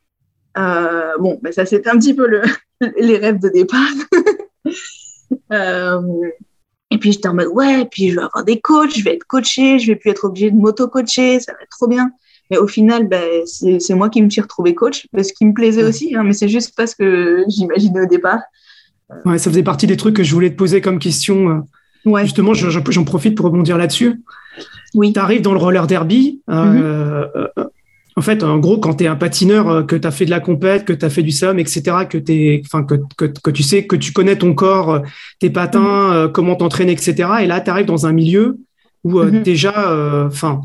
Euh, 0.58 1.12
bon, 1.20 1.38
ben, 1.44 1.54
ça, 1.54 1.64
c'était 1.68 1.92
un 1.92 2.00
petit 2.00 2.16
peu 2.16 2.26
le, 2.28 2.42
les 2.98 3.18
rêves 3.18 3.40
de 3.40 3.50
départ. 3.50 3.92
euh, 5.54 6.02
et 6.90 6.98
puis, 6.98 7.12
j'étais 7.12 7.28
en 7.28 7.36
mode, 7.36 7.50
ouais, 7.50 7.86
puis 7.86 8.10
je 8.10 8.16
vais 8.16 8.24
avoir 8.24 8.44
des 8.44 8.60
coachs, 8.60 8.98
je 8.98 9.04
vais 9.04 9.14
être 9.14 9.26
coaché, 9.26 9.78
je 9.78 9.92
vais 9.92 9.96
plus 9.96 10.10
être 10.10 10.26
obligé 10.26 10.50
de 10.50 10.56
m'auto-coacher, 10.56 11.40
ça 11.40 11.54
va 11.54 11.60
être 11.62 11.70
trop 11.70 11.88
bien. 11.88 12.10
Mais 12.50 12.58
au 12.58 12.68
final, 12.68 13.08
ben, 13.08 13.46
c'est 13.46 13.94
moi 13.94 14.10
qui 14.10 14.22
me 14.22 14.30
suis 14.30 14.42
retrouvée 14.42 14.74
coach, 14.74 15.08
parce 15.12 15.32
qu'il 15.32 15.48
me 15.48 15.54
plaisait 15.54 15.84
aussi, 15.84 16.16
hein, 16.16 16.24
mais 16.24 16.34
c'est 16.34 16.50
juste 16.50 16.74
parce 16.76 16.96
que 16.96 17.44
j'imaginais 17.48 18.02
au 18.02 18.06
départ. 18.06 18.40
Ouais, 19.26 19.38
ça 19.38 19.50
faisait 19.50 19.64
partie 19.64 19.88
des 19.88 19.98
trucs 19.98 20.16
que 20.16 20.24
je 20.24 20.34
voulais 20.34 20.50
te 20.50 20.56
poser 20.56 20.82
comme 20.82 21.00
question. 21.00 21.50
Euh, 21.50 22.10
ouais. 22.10 22.24
Justement, 22.24 22.54
j'en 22.54 23.04
profite 23.04 23.36
pour 23.36 23.46
rebondir 23.46 23.78
là-dessus. 23.78 24.22
Oui. 24.94 25.14
Tu 25.14 25.20
arrives 25.20 25.42
dans 25.42 25.54
le 25.54 25.60
roller 25.60 25.88
derby. 25.88 26.42
Euh, 26.50 27.26
euh, 27.36 27.64
en 28.16 28.22
fait, 28.22 28.44
en 28.44 28.58
gros, 28.58 28.80
quand 28.80 28.96
tu 28.96 29.04
es 29.04 29.08
un 29.08 29.16
patineur, 29.16 29.86
que 29.86 29.96
tu 29.96 30.08
as 30.08 30.12
fait 30.12 30.26
de 30.26 30.32
la 30.32 30.40
compète, 30.40 30.86
que 30.86 30.94
tu 30.94 31.06
as 31.06 31.10
fait 31.10 31.22
du 31.22 31.32
slalom, 31.32 31.60
etc., 31.60 31.82
que, 32.10 32.18
es, 32.18 32.64
que, 32.64 32.96
que, 33.16 33.26
que, 33.26 33.52
tu 33.52 33.64
sais, 33.64 33.86
que 33.86 33.96
tu 33.96 34.12
connais 34.12 34.38
ton 34.38 34.54
corps, 34.56 35.04
tes 35.40 35.52
patins, 35.52 36.26
mm-hmm. 36.26 36.32
comment 36.32 36.56
t'entraîner, 36.56 36.94
etc. 36.94 37.30
Et 37.42 37.46
là, 37.46 37.62
tu 37.62 37.70
arrives 37.70 37.86
dans 37.86 38.08
un 38.08 38.14
milieu 38.14 38.58
où 39.04 39.22
mm-hmm. 39.22 39.44
déjà, 39.44 40.26
enfin, 40.26 40.62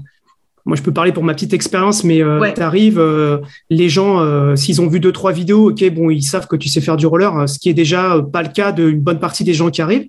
moi, 0.65 0.77
je 0.77 0.83
peux 0.83 0.93
parler 0.93 1.13
pour 1.13 1.25
ma 1.25 1.35
petite 1.35 1.55
expérience, 1.55 2.05
mais 2.05 2.23
euh, 2.23 2.53
tu 2.55 2.61
arrives, 2.61 2.99
euh, 3.01 3.39
les 3.69 3.89
gens, 3.89 4.21
euh, 4.21 4.55
s'ils 4.55 4.81
ont 4.81 4.87
vu 4.87 5.01
deux, 5.01 5.11
trois 5.11 5.33
vidéos, 5.33 5.71
ok, 5.71 5.91
bon, 5.91 6.11
ils 6.11 6.23
savent 6.23 6.47
que 6.47 6.57
tu 6.57 6.69
sais 6.69 6.81
faire 6.81 6.97
du 6.97 7.07
roller, 7.07 7.49
ce 7.49 7.59
qui 7.59 7.69
est 7.69 7.75
déjà 7.75 8.21
pas 8.33 8.43
le 8.43 8.49
cas 8.49 8.71
d'une 8.71 9.01
bonne 9.01 9.19
partie 9.19 9.43
des 9.43 9.55
gens 9.55 9.71
qui 9.71 9.83
arrivent. 9.83 10.09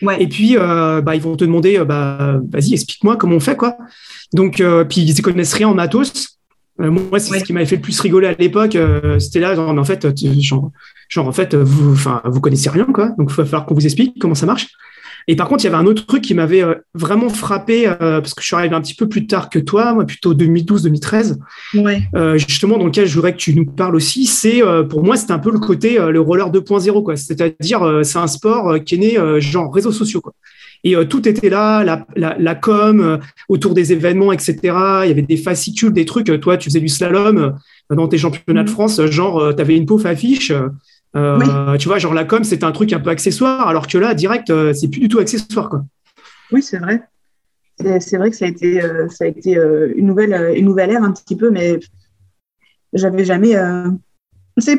Ouais. 0.00 0.22
Et 0.22 0.28
puis, 0.28 0.56
bah, 0.56 1.14
ils 1.14 1.20
vont 1.20 1.36
te 1.36 1.44
demander, 1.44 1.82
bah, 1.84 2.40
vas-y, 2.50 2.74
explique-moi 2.74 3.16
comment 3.16 3.36
on 3.36 3.40
fait, 3.40 3.56
quoi. 3.56 3.76
Donc, 4.32 4.62
puis 4.88 5.00
ils 5.00 5.16
ne 5.16 5.22
connaissent 5.22 5.54
rien 5.54 5.68
en 5.68 5.74
matos. 5.74 6.38
moi, 6.78 7.18
c'est 7.18 7.40
ce 7.40 7.44
qui 7.44 7.52
m'avait 7.52 7.66
fait 7.66 7.76
le 7.76 7.82
plus 7.82 7.98
rigoler 7.98 8.28
à 8.28 8.34
l'époque. 8.34 8.78
C'était 9.18 9.40
là, 9.40 9.56
genre, 9.56 9.76
en 9.76 9.84
fait, 9.84 10.06
genre, 10.40 10.70
genre, 11.08 11.26
en 11.26 11.32
fait, 11.32 11.56
vous, 11.56 11.92
enfin, 11.92 12.22
vous 12.24 12.40
connaissez 12.40 12.70
rien, 12.70 12.84
quoi. 12.84 13.08
Donc, 13.18 13.30
il 13.32 13.34
va 13.34 13.44
falloir 13.44 13.66
qu'on 13.66 13.74
vous 13.74 13.86
explique 13.86 14.14
comment 14.20 14.36
ça 14.36 14.46
marche. 14.46 14.68
Et 15.30 15.36
par 15.36 15.46
contre, 15.46 15.62
il 15.62 15.66
y 15.66 15.68
avait 15.68 15.76
un 15.76 15.86
autre 15.86 16.06
truc 16.06 16.22
qui 16.22 16.32
m'avait 16.32 16.62
euh, 16.62 16.74
vraiment 16.94 17.28
frappé, 17.28 17.86
euh, 17.86 18.20
parce 18.20 18.32
que 18.32 18.40
je 18.40 18.46
suis 18.46 18.56
arrivé 18.56 18.74
un 18.74 18.80
petit 18.80 18.94
peu 18.94 19.08
plus 19.08 19.26
tard 19.26 19.50
que 19.50 19.58
toi, 19.58 19.92
moi 19.92 20.06
plutôt 20.06 20.34
2012-2013, 20.34 21.36
ouais. 21.74 22.02
euh, 22.16 22.38
justement 22.38 22.78
dans 22.78 22.86
lequel 22.86 23.06
je 23.06 23.14
voudrais 23.14 23.32
que 23.32 23.38
tu 23.38 23.54
nous 23.54 23.66
parles 23.66 23.94
aussi, 23.94 24.24
c'est 24.24 24.62
euh, 24.62 24.84
pour 24.84 25.04
moi 25.04 25.18
c'était 25.18 25.32
un 25.32 25.38
peu 25.38 25.52
le 25.52 25.58
côté 25.58 25.98
le 25.98 26.20
roller 26.20 26.50
2.0, 26.50 27.02
quoi. 27.02 27.16
C'est-à-dire 27.16 28.00
c'est 28.02 28.18
un 28.18 28.26
sport 28.26 28.82
qui 28.84 28.94
est 28.94 28.98
né 28.98 29.40
genre 29.40 29.72
réseaux 29.72 29.92
sociaux, 29.92 30.22
quoi. 30.22 30.32
Et 30.84 30.94
tout 31.08 31.28
était 31.28 31.50
là, 31.50 31.82
la, 31.82 32.06
la, 32.14 32.36
la 32.38 32.54
com 32.54 33.18
autour 33.48 33.74
des 33.74 33.92
événements, 33.92 34.32
etc. 34.32 34.56
Il 34.62 35.08
y 35.08 35.10
avait 35.10 35.22
des 35.22 35.36
fascicules, 35.36 35.92
des 35.92 36.04
trucs. 36.04 36.40
Toi, 36.40 36.56
tu 36.56 36.70
faisais 36.70 36.80
du 36.80 36.88
slalom 36.88 37.58
dans 37.90 38.06
tes 38.06 38.16
championnats 38.16 38.62
de 38.62 38.70
mmh. 38.70 38.72
France, 38.72 39.04
genre 39.06 39.54
tu 39.54 39.60
avais 39.60 39.76
une 39.76 39.86
pauvre 39.86 40.06
affiche 40.06 40.52
Tu 41.14 41.88
vois, 41.88 41.98
genre 41.98 42.14
la 42.14 42.24
com, 42.24 42.44
c'était 42.44 42.64
un 42.64 42.72
truc 42.72 42.92
un 42.92 43.00
peu 43.00 43.10
accessoire, 43.10 43.68
alors 43.68 43.86
que 43.86 43.98
là, 43.98 44.14
direct, 44.14 44.52
c'est 44.72 44.88
plus 44.88 45.00
du 45.00 45.08
tout 45.08 45.18
accessoire. 45.18 45.68
Quoi. 45.68 45.84
Oui, 46.52 46.62
c'est 46.62 46.78
vrai. 46.78 47.02
C'est 48.00 48.16
vrai 48.16 48.30
que 48.30 48.36
ça 48.36 48.44
a 48.44 48.48
été, 48.48 48.80
ça 49.08 49.24
a 49.24 49.28
été 49.28 49.52
une, 49.96 50.06
nouvelle, 50.06 50.56
une 50.56 50.64
nouvelle 50.64 50.90
ère 50.90 51.02
un 51.02 51.12
petit 51.12 51.36
peu, 51.36 51.50
mais 51.50 51.78
j'avais 52.92 53.24
jamais. 53.24 53.54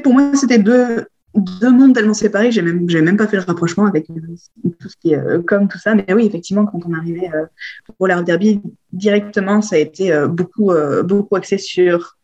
pour 0.03 0.13
moi, 0.13 0.35
c'était 0.35 0.59
deux, 0.59 1.05
deux 1.33 1.71
mondes 1.71 1.95
tellement 1.95 2.13
séparés, 2.13 2.51
j'ai 2.51 2.61
même, 2.61 2.85
même 2.85 3.17
pas 3.17 3.27
fait 3.27 3.37
le 3.37 3.43
rapprochement 3.43 3.85
avec 3.85 4.07
tout 4.07 4.89
ce 4.89 4.95
qui 5.01 5.13
est 5.13 5.45
comme 5.45 5.67
tout 5.69 5.79
ça. 5.79 5.95
Mais 5.95 6.05
oui, 6.13 6.25
effectivement, 6.25 6.65
quand 6.65 6.81
on 6.85 6.93
arrivait 6.93 7.31
pour 7.97 8.07
l'art 8.07 8.23
derby, 8.23 8.61
directement, 8.91 9.61
ça 9.61 9.77
a 9.77 9.79
été 9.79 10.13
beaucoup, 10.27 10.73
beaucoup 11.03 11.35
axé 11.37 11.57
sur 11.57 12.19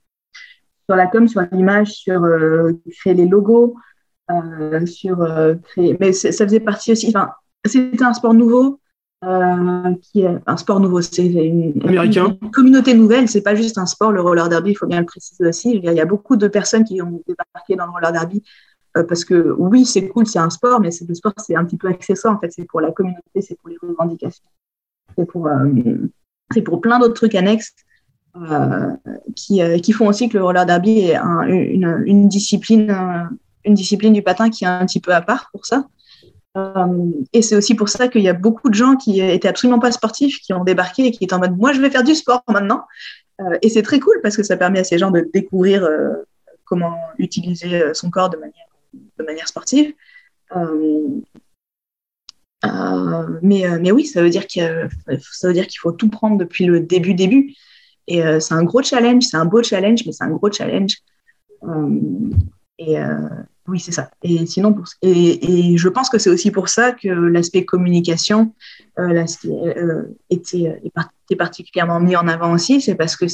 sur 0.88 0.96
la 0.96 1.08
com, 1.08 1.28
sur 1.28 1.42
l'image, 1.52 1.92
sur 1.92 2.24
euh, 2.24 2.74
créer 3.00 3.14
les 3.14 3.28
logos, 3.28 3.76
euh, 3.76 3.76
sur 4.86 5.22
euh, 5.22 5.56
créer. 5.56 5.98
Mais 6.00 6.14
ça 6.14 6.32
faisait 6.32 6.60
partie 6.60 6.92
aussi. 6.92 7.10
Enfin, 7.10 7.32
c'était 7.66 8.04
un 8.04 8.14
sport 8.14 8.34
nouveau. 8.34 8.80
qui 10.02 10.22
est 10.22 10.38
un 10.46 10.58
sport 10.58 10.80
nouveau, 10.80 11.02
c'est 11.02 11.26
une, 11.26 11.82
Américain. 11.84 12.38
communauté 12.54 12.94
nouvelle, 12.94 13.28
c'est 13.28 13.42
pas 13.42 13.56
juste 13.56 13.78
un 13.78 13.86
sport, 13.86 14.12
le 14.12 14.22
roller 14.22 14.50
derby, 14.50 14.72
il 14.72 14.76
faut 14.76 14.86
bien 14.86 15.00
le 15.00 15.06
préciser 15.06 15.48
aussi. 15.48 15.82
Il 15.84 15.94
y 15.94 16.02
a 16.02 16.06
beaucoup 16.06 16.36
de 16.36 16.48
personnes 16.48 16.84
qui 16.84 17.02
ont 17.02 17.24
débarqué 17.28 17.76
dans 17.76 17.86
le 17.86 17.92
roller 17.92 18.12
derby 18.12 18.44
parce 18.94 19.26
que 19.26 19.54
oui, 19.58 19.86
c'est 19.86 20.08
cool, 20.08 20.26
c'est 20.26 20.40
un 20.40 20.50
sport, 20.50 20.80
mais 20.80 20.90
le 21.06 21.16
sport, 21.16 21.34
c'est 21.38 21.56
un 21.56 21.66
petit 21.66 21.76
peu 21.76 21.90
accessoire 21.90 22.36
en 22.36 22.40
fait, 22.40 22.52
c'est 22.52 22.66
pour 22.66 22.82
la 22.82 22.92
communauté, 22.92 23.42
c'est 23.42 23.58
pour 23.60 23.70
les 23.70 23.78
revendications, 23.82 24.46
c'est 25.18 25.26
pour, 25.26 25.50
c'est 26.54 26.62
pour 26.62 26.80
plein 26.80 27.00
d'autres 27.00 27.16
trucs 27.16 27.36
annexes. 27.36 27.74
Euh, 28.38 28.92
qui, 29.38 29.62
euh, 29.62 29.78
qui, 29.78 29.94
font 29.94 30.08
aussi 30.08 30.28
que 30.28 30.38
le 30.38 30.44
roller 30.44 30.66
derby 30.66 31.00
est 31.00 31.16
une, 31.16 32.04
une, 32.06 32.28
discipline, 32.28 32.92
euh, 32.92 33.24
une 33.66 33.74
discipline 33.74 34.14
du 34.14 34.22
patin 34.22 34.50
qui 34.50 34.64
est 34.64 34.68
un 34.68 34.86
petit 34.86 35.00
peu 35.00 35.14
à 35.14 35.22
part 35.22 35.50
pour 35.52 35.66
ça. 35.66 35.88
et 37.34 37.42
c'est 37.42 37.56
aussi 37.56 37.76
pour 37.76 37.90
ça 37.90 38.08
qu'il 38.08 38.22
y 38.22 38.30
a 38.30 38.34
beaucoup 38.34 38.70
de 38.70 38.76
gens 38.76 38.96
qui 38.96 39.20
étaient 39.22 39.48
absolument 39.48 39.80
pas 39.80 39.92
sportifs, 39.92 40.40
qui 40.40 40.54
ont 40.54 40.64
débarqué 40.64 41.08
et 41.08 41.12
qui 41.12 41.24
étaient 41.26 41.34
en 41.34 41.40
mode 41.40 41.58
moi 41.58 41.74
je 41.74 41.82
vais 41.82 41.90
faire 41.90 42.04
du 42.04 42.16
sport 42.16 42.44
maintenant. 42.48 42.86
et 43.62 43.70
c'est 43.70 43.82
très 43.82 44.00
cool 44.00 44.20
parce 44.24 44.38
que 44.38 44.44
ça 44.44 44.56
permet 44.56 44.80
à 44.80 44.84
ces 44.86 44.98
gens 44.98 45.12
de 45.12 45.30
découvrir 45.34 45.88
comment 46.64 46.98
utiliser 47.18 47.94
son 47.94 48.10
corps 48.10 48.30
de 48.30 48.38
manière, 48.38 48.68
de 49.20 49.24
manière 49.24 49.48
sportive. 49.48 49.94
mais, 53.42 53.64
mais 53.82 53.92
oui, 53.92 54.06
ça 54.06 54.22
veut 54.22 54.30
dire 54.30 54.48
qu'il 54.48 54.90
faut 55.80 55.92
tout 55.92 56.10
prendre 56.10 56.38
depuis 56.38 56.66
le 56.66 56.80
début 56.80 57.14
début. 57.14 57.54
Et 58.08 58.24
euh, 58.24 58.40
c'est 58.40 58.54
un 58.54 58.64
gros 58.64 58.84
challenge, 58.84 59.24
c'est 59.24 59.38
un 59.38 59.46
beau 59.46 59.64
challenge, 59.64 60.06
mais 60.06 60.12
c'est 60.12 60.24
un 60.24 60.30
gros 60.30 60.52
challenge. 60.52 60.98
Euh, 61.64 62.00
euh, 62.82 63.30
oui, 63.68 63.80
c'est 63.80 63.92
ça. 63.92 64.10
Et 64.24 64.46
sinon, 64.46 64.76
et, 65.02 65.78
je 65.78 65.90
pense 65.90 66.10
que 66.10 66.18
c'est 66.18 66.30
aussi 66.30 66.52
pour 66.52 66.70
ça 66.70 66.92
que 66.92 67.08
l'aspect 67.08 67.66
communication 67.66 68.54
était, 70.30 70.82
était, 70.84 71.36
particulièrement 71.36 72.00
mis 72.00 72.16
en 72.16 72.28
avant 72.28 72.54
aussi. 72.54 72.82
C'est 72.82 72.96
parce 72.96 73.16
que 73.16 73.26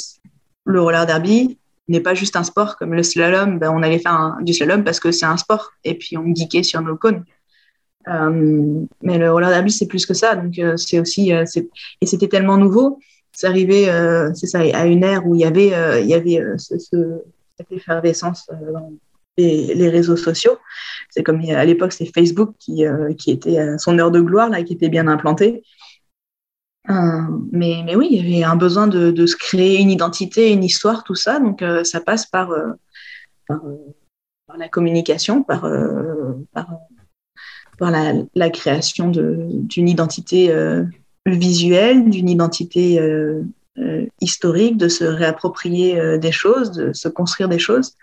le 0.65 0.81
roller 0.81 1.05
derby 1.05 1.57
n'est 1.87 1.99
pas 1.99 2.13
juste 2.13 2.35
un 2.35 2.43
sport 2.43 2.77
comme 2.77 2.93
le 2.93 3.03
slalom. 3.03 3.59
Ben, 3.59 3.71
on 3.71 3.83
allait 3.83 3.99
faire 3.99 4.37
du 4.41 4.53
slalom 4.53 4.83
parce 4.83 4.99
que 4.99 5.11
c'est 5.11 5.25
un 5.25 5.37
sport 5.37 5.71
et 5.83 5.95
puis 5.95 6.17
on 6.17 6.33
geekait 6.33 6.63
sur 6.63 6.81
nos 6.81 6.95
cônes. 6.95 7.25
mais 8.07 9.17
le 9.17 9.31
roller 9.31 9.49
derby, 9.49 9.71
c'est 9.71 9.87
plus 9.87 10.05
que 10.05 10.13
ça. 10.13 10.35
Donc, 10.35 10.59
c'est 10.77 10.99
aussi. 10.99 11.31
et 11.31 12.05
c'était 12.05 12.29
tellement 12.29 12.57
nouveau 12.57 12.99
c'est 13.33 13.47
arrivé, 13.47 13.89
euh, 13.89 14.33
c'est 14.33 14.47
ça, 14.47 14.59
à 14.59 14.85
une 14.85 15.03
ère 15.03 15.25
où 15.25 15.35
il 15.35 15.41
y 15.41 15.45
avait, 15.45 15.73
euh, 15.73 15.99
il 15.99 16.07
y 16.07 16.13
avait 16.13 16.39
euh, 16.39 16.57
ce, 16.57 16.77
cette 16.77 17.71
effervescence 17.71 18.49
les, 19.37 19.89
réseaux 19.89 20.17
sociaux. 20.17 20.57
C'est 21.09 21.23
comme 21.23 21.41
à 21.41 21.65
l'époque, 21.65 21.93
c'est 21.93 22.11
Facebook 22.13 22.55
qui, 22.59 22.83
qui 23.17 23.31
était 23.31 23.77
son 23.77 23.97
heure 23.99 24.11
de 24.11 24.21
gloire, 24.21 24.49
là, 24.49 24.63
qui 24.63 24.73
était 24.73 24.89
bien 24.89 25.07
implanté. 25.07 25.63
mais, 26.87 27.83
mais 27.85 27.95
oui, 27.95 28.09
il 28.11 28.29
y 28.29 28.43
avait 28.43 28.43
un 28.43 28.55
besoin 28.55 28.87
de, 28.87 29.11
de, 29.11 29.25
se 29.25 29.35
créer 29.35 29.79
une 29.79 29.91
identité, 29.91 30.51
une 30.51 30.63
histoire, 30.63 31.03
tout 31.03 31.15
ça. 31.15 31.39
Donc, 31.39 31.63
ça 31.83 32.01
passe 32.01 32.25
par, 32.25 32.51
la 34.57 34.69
communication, 34.69 35.43
par, 35.43 35.67
par, 36.53 37.91
la, 37.91 38.13
la, 38.35 38.49
création 38.49 39.09
d'une 39.09 39.89
identité 39.89 40.51
visuel, 41.25 42.09
d'une 42.09 42.29
identité 42.29 42.99
euh, 42.99 43.43
euh, 43.77 44.05
historique, 44.19 44.77
de 44.77 44.87
se 44.87 45.03
réapproprier 45.03 45.99
euh, 45.99 46.17
des 46.17 46.31
choses, 46.31 46.71
de 46.71 46.93
se 46.93 47.07
construire 47.07 47.49
des 47.49 47.59
choses. 47.59 47.95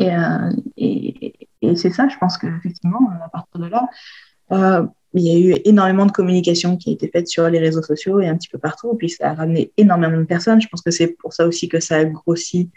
Et, 0.00 1.48
et, 1.62 1.76
c'est 1.76 1.90
ça, 1.90 2.08
je 2.08 2.16
pense 2.18 2.38
qu'effectivement, 2.38 3.10
à 3.24 3.28
partir 3.28 3.60
de 3.60 3.66
là, 3.66 4.88
il 5.14 5.22
y 5.22 5.30
a 5.30 5.38
eu 5.38 5.60
énormément 5.64 6.06
de 6.06 6.12
communication 6.12 6.76
qui 6.76 6.90
a 6.90 6.92
été 6.92 7.08
faite 7.08 7.28
sur 7.28 7.48
les 7.48 7.58
réseaux 7.58 7.82
sociaux 7.82 8.20
et 8.20 8.28
un 8.28 8.36
petit 8.36 8.48
peu 8.48 8.58
partout. 8.58 8.94
Puis 8.94 9.10
ça 9.10 9.30
a 9.30 9.34
ramené 9.34 9.72
énormément 9.76 10.18
de 10.18 10.24
personnes. 10.24 10.60
Je 10.60 10.68
pense 10.68 10.82
que 10.82 10.90
c'est 10.90 11.08
pour 11.18 11.32
ça 11.32 11.46
aussi 11.46 11.68
que 11.68 11.80
ça 11.80 11.96
a 11.96 12.04
grossi, 12.04 12.70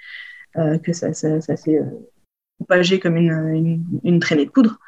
que 0.55 0.93
ça, 0.93 1.13
s'est 1.13 1.81
propagé 2.57 2.99
comme 2.99 3.17
une, 3.17 4.19
traînée 4.19 4.45
de 4.45 4.51
poudre. 4.51 4.79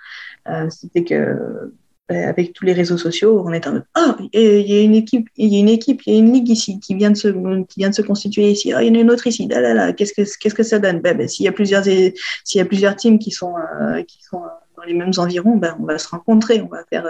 C'était 0.69 1.03
que 1.03 1.13
euh, 1.13 1.75
avec 2.09 2.53
tous 2.53 2.65
les 2.65 2.73
réseaux 2.73 2.97
sociaux, 2.97 3.43
on 3.45 3.51
est 3.53 3.65
en 3.65 3.73
mode 3.73 3.85
oh, 3.97 4.13
il 4.33 4.69
y 4.69 4.77
a 4.77 4.81
une 4.81 4.95
équipe, 4.95 5.29
il 5.37 5.53
y 5.53 5.57
a 5.57 5.59
une 5.59 5.69
équipe, 5.69 6.01
il 6.05 6.13
y 6.13 6.15
a 6.17 6.19
une 6.19 6.33
ligue 6.33 6.49
ici 6.49 6.79
qui 6.79 6.95
vient 6.95 7.11
de 7.11 7.15
se, 7.15 7.29
qui 7.65 7.79
vient 7.79 7.89
de 7.89 7.95
se 7.95 8.01
constituer 8.01 8.51
ici. 8.51 8.73
Oh, 8.75 8.79
il 8.79 8.87
y 8.87 8.91
en 8.91 8.95
a 8.95 8.99
une 8.99 9.11
autre 9.11 9.27
ici. 9.27 9.47
Là, 9.47 9.61
là, 9.61 9.73
là. 9.73 9.93
Qu'est-ce 9.93 10.13
que, 10.13 10.21
qu'est-ce 10.37 10.55
que 10.55 10.63
ça 10.63 10.79
donne? 10.79 10.99
Ben, 10.99 11.17
ben, 11.17 11.27
s'il 11.27 11.45
y 11.45 11.47
a 11.47 11.53
plusieurs, 11.53 11.83
s'il 11.83 12.13
y 12.55 12.59
a 12.59 12.65
plusieurs 12.65 12.95
teams 12.95 13.19
qui 13.19 13.31
sont, 13.31 13.55
euh, 13.57 14.03
qui 14.03 14.21
sont 14.21 14.41
dans 14.75 14.83
les 14.83 14.93
mêmes 14.93 15.13
environs, 15.17 15.55
ben, 15.55 15.77
on 15.79 15.85
va 15.85 15.97
se 15.97 16.09
rencontrer, 16.09 16.61
on 16.61 16.67
va 16.67 16.83
faire 16.89 17.05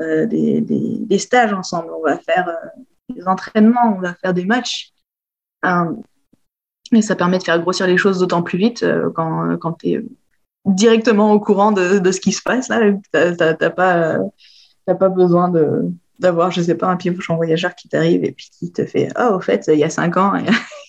euh, 0.00 0.26
des, 0.26 0.60
des, 0.60 0.98
des, 0.98 1.18
stages 1.18 1.52
ensemble, 1.52 1.90
on 1.96 2.02
va 2.02 2.18
faire 2.18 2.48
des 3.08 3.26
entraînements, 3.28 3.96
on 3.96 4.00
va 4.00 4.14
faire 4.14 4.34
des 4.34 4.44
matchs. 4.44 4.92
et 5.64 7.02
ça 7.02 7.14
permet 7.14 7.38
de 7.38 7.44
faire 7.44 7.60
grossir 7.60 7.86
les 7.86 7.98
choses 7.98 8.18
d'autant 8.18 8.42
plus 8.42 8.58
vite 8.58 8.84
quand, 9.14 9.56
quand 9.58 9.74
tu 9.74 9.90
es 9.90 10.04
directement 10.68 11.32
au 11.32 11.40
courant 11.40 11.72
de, 11.72 11.98
de, 11.98 12.12
ce 12.12 12.20
qui 12.20 12.32
se 12.32 12.42
passe. 12.42 12.68
Là, 12.68 12.80
t'as 13.12 13.70
pas, 13.70 14.18
pas 14.86 15.08
besoin 15.08 15.48
de 15.48 15.90
d'avoir, 16.18 16.50
je 16.50 16.60
sais 16.60 16.74
pas, 16.74 16.88
un 16.88 16.96
pioche 16.96 17.30
voyageur 17.30 17.74
qui 17.74 17.88
t'arrive 17.88 18.24
et 18.24 18.32
puis 18.32 18.48
qui 18.58 18.72
te 18.72 18.84
fait 18.84 19.08
Oh, 19.18 19.36
au 19.36 19.40
fait, 19.40 19.68
il 19.72 19.78
y 19.78 19.84
a 19.84 19.90
cinq 19.90 20.16
ans, 20.16 20.32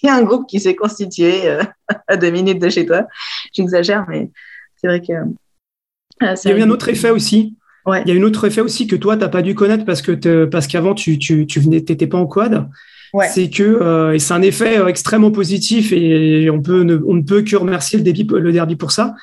il 0.04 0.08
y 0.08 0.10
a 0.10 0.16
un 0.16 0.24
groupe 0.24 0.48
qui 0.48 0.60
s'est 0.60 0.76
constitué 0.76 1.48
euh, 1.48 1.62
à 2.08 2.18
deux 2.18 2.32
minutes 2.32 2.60
de 2.60 2.70
chez 2.70 2.86
toi. 2.86 3.06
J'exagère, 3.54 4.06
mais 4.10 4.30
c'est 4.76 4.88
vrai 4.88 5.02
que. 5.02 5.14
Euh, 5.14 6.36
il 6.44 6.50
y 6.50 6.54
a 6.54 6.58
eu 6.58 6.62
un 6.62 6.70
autre 6.70 6.90
effet 6.90 7.12
aussi. 7.12 7.56
Ouais. 7.86 8.04
Il 8.06 8.14
y 8.14 8.18
a 8.18 8.20
un 8.20 8.24
autre 8.24 8.46
effet 8.46 8.62
aussi 8.62 8.88
que 8.88 8.96
toi, 8.96 9.16
tu 9.16 9.22
n'as 9.22 9.30
pas 9.30 9.42
dû 9.42 9.56
connaître 9.56 9.86
parce 9.86 10.02
que 10.02 10.46
parce 10.46 10.68
qu'avant, 10.68 10.94
tu, 10.94 11.18
tu, 11.18 11.48
tu 11.48 11.60
venais, 11.60 11.82
pas 11.82 12.18
en 12.18 12.26
quad. 12.26 12.68
Ouais. 13.14 13.28
C'est 13.28 13.50
que 13.50 13.64
euh, 13.64 14.14
et 14.14 14.20
c'est 14.20 14.34
un 14.34 14.42
effet 14.42 14.80
extrêmement 14.88 15.32
positif 15.32 15.92
et 15.92 16.50
on 16.50 16.62
peut 16.62 16.84
ne, 16.84 17.00
on 17.08 17.16
ne 17.16 17.24
peut 17.24 17.42
que 17.42 17.56
remercier 17.56 17.98
le, 17.98 18.04
débit, 18.04 18.28
le 18.30 18.52
derby 18.52 18.76
pour 18.76 18.92
ça. 18.92 19.16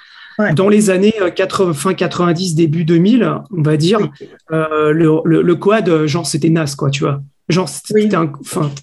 Dans 0.55 0.69
les 0.69 0.91
années 0.91 1.15
80, 1.35 1.71
euh, 1.71 1.73
fin 1.73 1.95
90, 1.95 2.55
début 2.55 2.85
2000, 2.85 3.31
on 3.57 3.63
va 3.63 3.77
dire, 3.77 3.99
euh, 4.53 4.93
le, 4.93 5.21
le, 5.25 5.55
quad, 5.55 5.89
euh, 5.89 6.07
genre, 6.07 6.27
c'était 6.27 6.51
naze, 6.51 6.75
quoi, 6.75 6.91
tu 6.91 7.05
vois. 7.05 7.23
Genre, 7.49 7.69
c'était 7.69 8.15
un, 8.15 8.33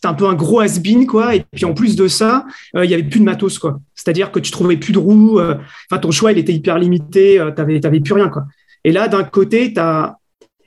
un, 0.04 0.14
peu 0.14 0.26
un 0.26 0.34
gros 0.34 0.62
has-been, 0.62 1.06
quoi. 1.06 1.36
Et 1.36 1.46
puis, 1.52 1.66
en 1.66 1.74
plus 1.74 1.96
de 1.96 2.08
ça, 2.08 2.46
il 2.74 2.90
y 2.90 2.94
avait 2.94 3.04
plus 3.04 3.20
de 3.20 3.26
matos, 3.26 3.60
quoi. 3.60 3.80
C'est-à-dire 3.94 4.32
que 4.32 4.40
tu 4.40 4.52
trouvais 4.52 4.78
plus 4.78 4.94
de 4.94 5.00
roues. 5.00 5.40
Enfin, 5.42 6.00
ton 6.02 6.12
choix, 6.12 6.32
il 6.32 6.38
était 6.38 6.54
hyper 6.54 6.80
limité. 6.80 7.44
tu 7.56 7.62
n'avais 7.62 8.00
plus 8.00 8.14
rien, 8.14 8.30
quoi. 8.30 8.46
Et 8.86 8.94
là, 8.94 9.10
d'un 9.10 9.24
côté, 9.24 9.74
tu 9.74 9.80
as 9.80 10.18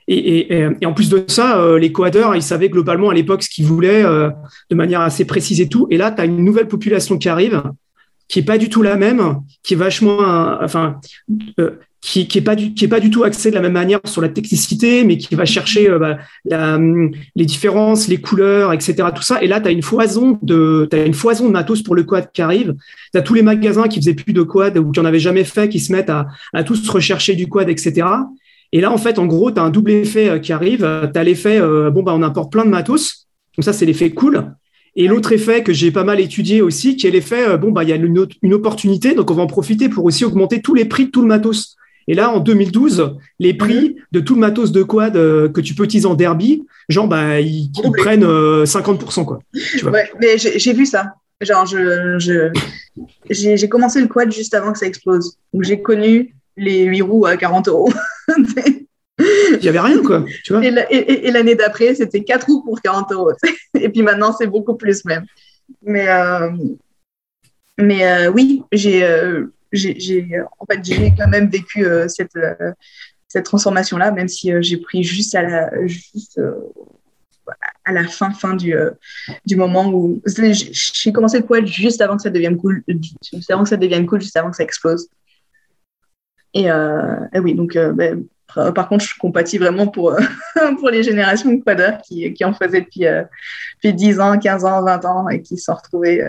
et, 0.09 0.15
et, 0.15 0.67
et, 0.79 0.85
en 0.85 0.93
plus 0.93 1.09
de 1.09 1.25
ça, 1.27 1.59
les 1.77 1.91
quadeurs, 1.91 2.35
ils 2.35 2.43
savaient 2.43 2.69
globalement 2.69 3.09
à 3.09 3.13
l'époque 3.15 3.41
ce 3.43 3.49
qu'ils 3.49 3.65
voulaient 3.65 4.03
de 4.03 4.75
manière 4.75 5.01
assez 5.01 5.25
précise 5.25 5.59
et 5.59 5.67
tout. 5.67 5.87
Et 5.89 5.97
là, 5.97 6.11
tu 6.11 6.21
as 6.21 6.25
une 6.25 6.45
nouvelle 6.45 6.67
population 6.67 7.17
qui 7.17 7.29
arrive 7.29 7.63
qui 8.27 8.39
est 8.39 8.43
pas 8.43 8.57
du 8.57 8.69
tout 8.69 8.81
la 8.81 8.95
même, 8.95 9.41
qui 9.63 9.73
est 9.73 9.77
vachement, 9.77 10.19
enfin, 10.61 10.99
euh, 11.59 11.71
qui, 12.01 12.27
est 12.35 12.41
pas 12.41 12.55
du 12.55 12.73
qui 12.73 12.85
est 12.85 12.89
pas 12.89 12.99
du 12.99 13.09
tout 13.09 13.23
axé 13.23 13.49
de 13.49 13.55
la 13.55 13.61
même 13.61 13.73
manière 13.73 13.99
sur 14.05 14.21
la 14.21 14.29
technicité, 14.29 15.03
mais 15.03 15.17
qui 15.17 15.35
va 15.35 15.45
chercher 15.45 15.89
euh, 15.89 15.99
bah, 15.99 16.17
les 17.35 17.45
différences, 17.45 18.07
les 18.07 18.19
couleurs, 18.19 18.73
etc. 18.73 18.95
Tout 19.15 19.21
ça. 19.21 19.41
Et 19.41 19.47
là, 19.47 19.61
tu 19.61 19.67
as 19.67 19.71
une 19.71 19.81
foison 19.81 20.39
de 20.41 20.87
as 20.91 21.05
une 21.05 21.13
foison 21.13 21.47
de 21.47 21.51
matos 21.51 21.81
pour 21.81 21.95
le 21.95 22.03
quad 22.03 22.31
qui 22.31 22.41
arrive. 22.41 22.75
Tu 23.13 23.17
as 23.17 23.21
tous 23.21 23.33
les 23.33 23.41
magasins 23.41 23.87
qui 23.87 23.99
faisaient 23.99 24.13
plus 24.13 24.33
de 24.33 24.43
quad 24.43 24.77
ou 24.77 24.91
qui 24.91 24.99
en 24.99 25.05
avaient 25.05 25.19
jamais 25.19 25.43
fait, 25.43 25.69
qui 25.69 25.79
se 25.79 25.91
mettent 25.91 26.09
à, 26.09 26.27
à 26.53 26.63
tous 26.63 26.87
rechercher 26.89 27.35
du 27.35 27.47
quad, 27.47 27.69
etc. 27.69 28.07
Et 28.73 28.81
là, 28.81 28.91
en 28.91 28.97
fait, 28.97 29.19
en 29.19 29.25
gros, 29.25 29.51
tu 29.51 29.59
as 29.59 29.63
un 29.63 29.69
double 29.69 29.91
effet 29.91 30.29
euh, 30.29 30.39
qui 30.39 30.51
arrive. 30.51 30.79
Tu 31.13 31.19
as 31.19 31.23
l'effet, 31.23 31.59
bon, 31.59 32.03
bah, 32.03 32.13
on 32.13 32.23
importe 32.23 32.51
plein 32.51 32.65
de 32.65 32.69
matos. 32.69 33.27
Donc 33.57 33.63
ça, 33.63 33.73
c'est 33.73 33.85
l'effet 33.85 34.11
cool. 34.11 34.53
Et 34.99 35.07
l'autre 35.07 35.31
effet 35.31 35.61
que 35.61 35.71
j'ai 35.73 35.91
pas 35.91 36.03
mal 36.03 36.19
étudié 36.19 36.63
aussi, 36.63 36.97
qui 36.97 37.05
est 37.05 37.11
l'effet, 37.11 37.47
euh, 37.47 37.57
bon, 37.57 37.71
bah, 37.71 37.83
il 37.83 37.89
y 37.89 37.93
a 37.93 37.95
une, 37.95 38.27
une, 38.41 38.53
opportunité, 38.55 39.13
donc 39.13 39.29
on 39.29 39.35
va 39.35 39.43
en 39.43 39.47
profiter 39.47 39.89
pour 39.89 40.03
aussi 40.05 40.25
augmenter 40.25 40.59
tous 40.59 40.73
les 40.73 40.85
prix 40.85 41.05
de 41.05 41.11
tout 41.11 41.21
le 41.21 41.27
matos. 41.27 41.77
Et 42.07 42.15
là, 42.15 42.31
en 42.31 42.39
2012, 42.39 43.15
les 43.39 43.53
prix 43.53 43.97
de 44.11 44.19
tout 44.19 44.33
le 44.33 44.39
matos 44.39 44.71
de 44.71 44.81
quad 44.81 45.15
euh, 45.15 45.49
que 45.49 45.61
tu 45.61 45.75
peux 45.75 45.83
utiliser 45.83 46.07
en 46.07 46.15
derby, 46.15 46.63
genre, 46.89 47.07
bah, 47.07 47.39
ils, 47.39 47.69
prennent 47.95 48.25
50%, 48.25 49.21
euh, 49.21 49.23
quoi. 49.23 49.39
Ouais, 49.91 50.09
mais 50.19 50.37
j'ai 50.37 50.73
vu 50.73 50.87
ça. 50.87 51.13
Genre, 51.41 51.67
je, 51.67 52.49
j'ai, 53.29 53.69
commencé 53.69 54.01
le 54.01 54.07
quad 54.07 54.31
juste 54.31 54.55
avant 54.55 54.71
que 54.71 54.79
ça 54.79 54.87
explose. 54.87 55.37
Donc, 55.53 55.63
j'ai 55.63 55.79
connu 55.79 56.33
les 56.55 56.85
8 56.85 57.01
roues 57.03 57.25
à 57.27 57.37
40 57.37 57.67
euros. 57.67 57.91
Il 59.57 59.63
n'y 59.63 59.69
avait 59.69 59.79
rien, 59.79 60.01
quoi. 60.03 60.25
Tu 60.43 60.53
vois 60.53 60.63
et, 60.63 61.31
l'année 61.31 61.55
d'après, 61.55 61.95
c'était 61.95 62.23
4 62.23 62.45
roues 62.47 62.63
pour 62.63 62.81
40 62.81 63.11
euros. 63.11 63.31
et 63.79 63.89
puis 63.89 64.01
maintenant, 64.01 64.33
c'est 64.33 64.47
beaucoup 64.47 64.75
plus 64.75 65.05
même. 65.05 65.25
Mais, 65.83 66.09
euh, 66.09 66.49
mais 67.77 68.07
euh, 68.07 68.31
oui, 68.31 68.63
j'ai, 68.71 69.03
euh, 69.03 69.47
en 70.59 70.65
fait, 70.65 70.81
quand 71.17 71.27
même 71.27 71.49
vécu 71.49 71.85
cette, 72.07 72.37
cette 73.27 73.45
transformation-là, 73.45 74.11
même 74.11 74.27
si 74.27 74.51
j'ai 74.61 74.77
pris 74.77 75.03
juste 75.03 75.35
à 75.35 75.43
la, 75.43 75.87
juste, 75.87 76.39
à 77.85 77.91
la 77.91 78.07
fin, 78.07 78.31
fin 78.31 78.55
du, 78.55 78.73
du 79.45 79.55
moment 79.55 79.89
où 79.89 80.21
j'ai 80.25 81.11
commencé 81.11 81.39
le 81.39 81.45
quad 81.45 81.65
juste 81.65 82.01
avant 82.01 82.17
que 82.17 82.23
ça 82.23 82.29
devienne 82.29 82.57
cool, 82.57 82.83
juste 82.87 83.51
avant 83.51 83.63
que 83.63 83.69
ça 83.69 83.77
devienne 83.77 84.05
cool, 84.05 84.21
juste 84.21 84.37
avant 84.37 84.49
que 84.49 84.55
ça 84.55 84.63
explose. 84.63 85.09
Et, 86.53 86.69
oui, 87.39 87.53
donc 87.53 87.73
ben, 87.73 87.99
euh, 88.01 88.23
par 88.53 88.87
contre, 88.87 89.05
je 89.05 89.17
compatis 89.19 89.57
vraiment 89.57 89.87
pour, 89.87 90.13
euh, 90.13 90.19
pour 90.79 90.89
les 90.89 91.03
générations 91.03 91.51
de 91.51 91.61
quadeurs 91.61 92.01
qui, 92.01 92.33
qui 92.33 92.45
en 92.45 92.53
faisaient 92.53 92.81
depuis, 92.81 93.05
euh, 93.05 93.23
depuis 93.75 93.93
10 93.93 94.19
ans, 94.19 94.39
15 94.39 94.65
ans, 94.65 94.83
20 94.83 95.05
ans 95.05 95.29
et 95.29 95.41
qui 95.41 95.57
se 95.57 95.65
sont 95.65 95.75
retrouvés. 95.75 96.27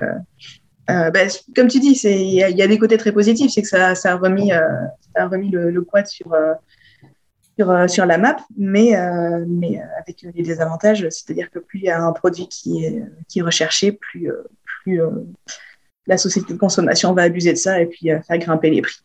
Ben, 0.89 1.29
comme 1.55 1.69
tu 1.69 1.81
dis, 1.81 2.01
il 2.05 2.33
y, 2.33 2.63
a 2.63 2.67
des 2.67 2.79
côtés 2.79 2.97
très 2.97 3.13
positifs, 3.13 3.51
c'est 3.53 3.61
que 3.61 3.69
ça, 3.69 3.95
ça, 3.95 4.13
a 4.13 4.17
remis, 4.17 4.49
ça 4.49 5.23
a 5.23 5.27
remis 5.27 5.51
le, 5.51 5.83
quad 5.83 6.07
sur, 6.07 6.35
sur, 7.59 7.91
sur, 7.91 8.07
la 8.07 8.17
map, 8.17 8.39
mais, 8.57 8.95
mais 9.47 9.83
avec 10.01 10.25
des 10.35 10.43
désavantages, 10.43 11.07
c'est-à-dire 11.11 11.51
que 11.51 11.59
plus 11.59 11.81
il 11.81 11.85
y 11.85 11.91
a 11.91 12.03
un 12.03 12.13
produit 12.13 12.49
qui 12.49 12.87
est, 12.87 13.03
qui 13.29 13.41
est 13.41 13.43
recherché, 13.43 13.93
plus, 13.93 14.31
plus 14.83 15.03
la 16.07 16.17
société 16.17 16.55
de 16.55 16.59
consommation 16.59 17.13
va 17.13 17.25
abuser 17.25 17.53
de 17.53 17.59
ça 17.59 17.79
et 17.83 17.85
puis 17.85 18.09
faire 18.27 18.39
grimper 18.39 18.71
les 18.71 18.81
prix. 18.81 18.97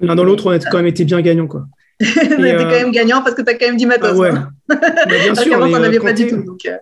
L'un 0.00 0.14
dans 0.14 0.24
l'autre, 0.24 0.46
on 0.46 0.50
a 0.50 0.58
quand 0.58 0.78
même 0.78 0.86
été 0.86 1.04
bien 1.04 1.20
gagnant. 1.20 1.46
Quoi. 1.46 1.66
on 2.00 2.42
a 2.42 2.52
quand 2.52 2.70
même 2.70 2.92
gagnant 2.92 3.22
parce 3.22 3.34
que 3.34 3.42
tu 3.42 3.50
as 3.50 3.54
quand 3.54 3.66
même 3.66 3.76
du 3.76 3.86
matos. 3.86 4.10
Ah 4.12 4.16
ouais. 4.16 4.30
Hein. 4.30 4.50
bien 5.06 5.34
sûr. 5.42 5.66
mais, 5.66 5.74
euh, 5.74 6.00
pas 6.00 6.12
du 6.12 6.26
tout. 6.28 6.58
Euh. 6.66 6.76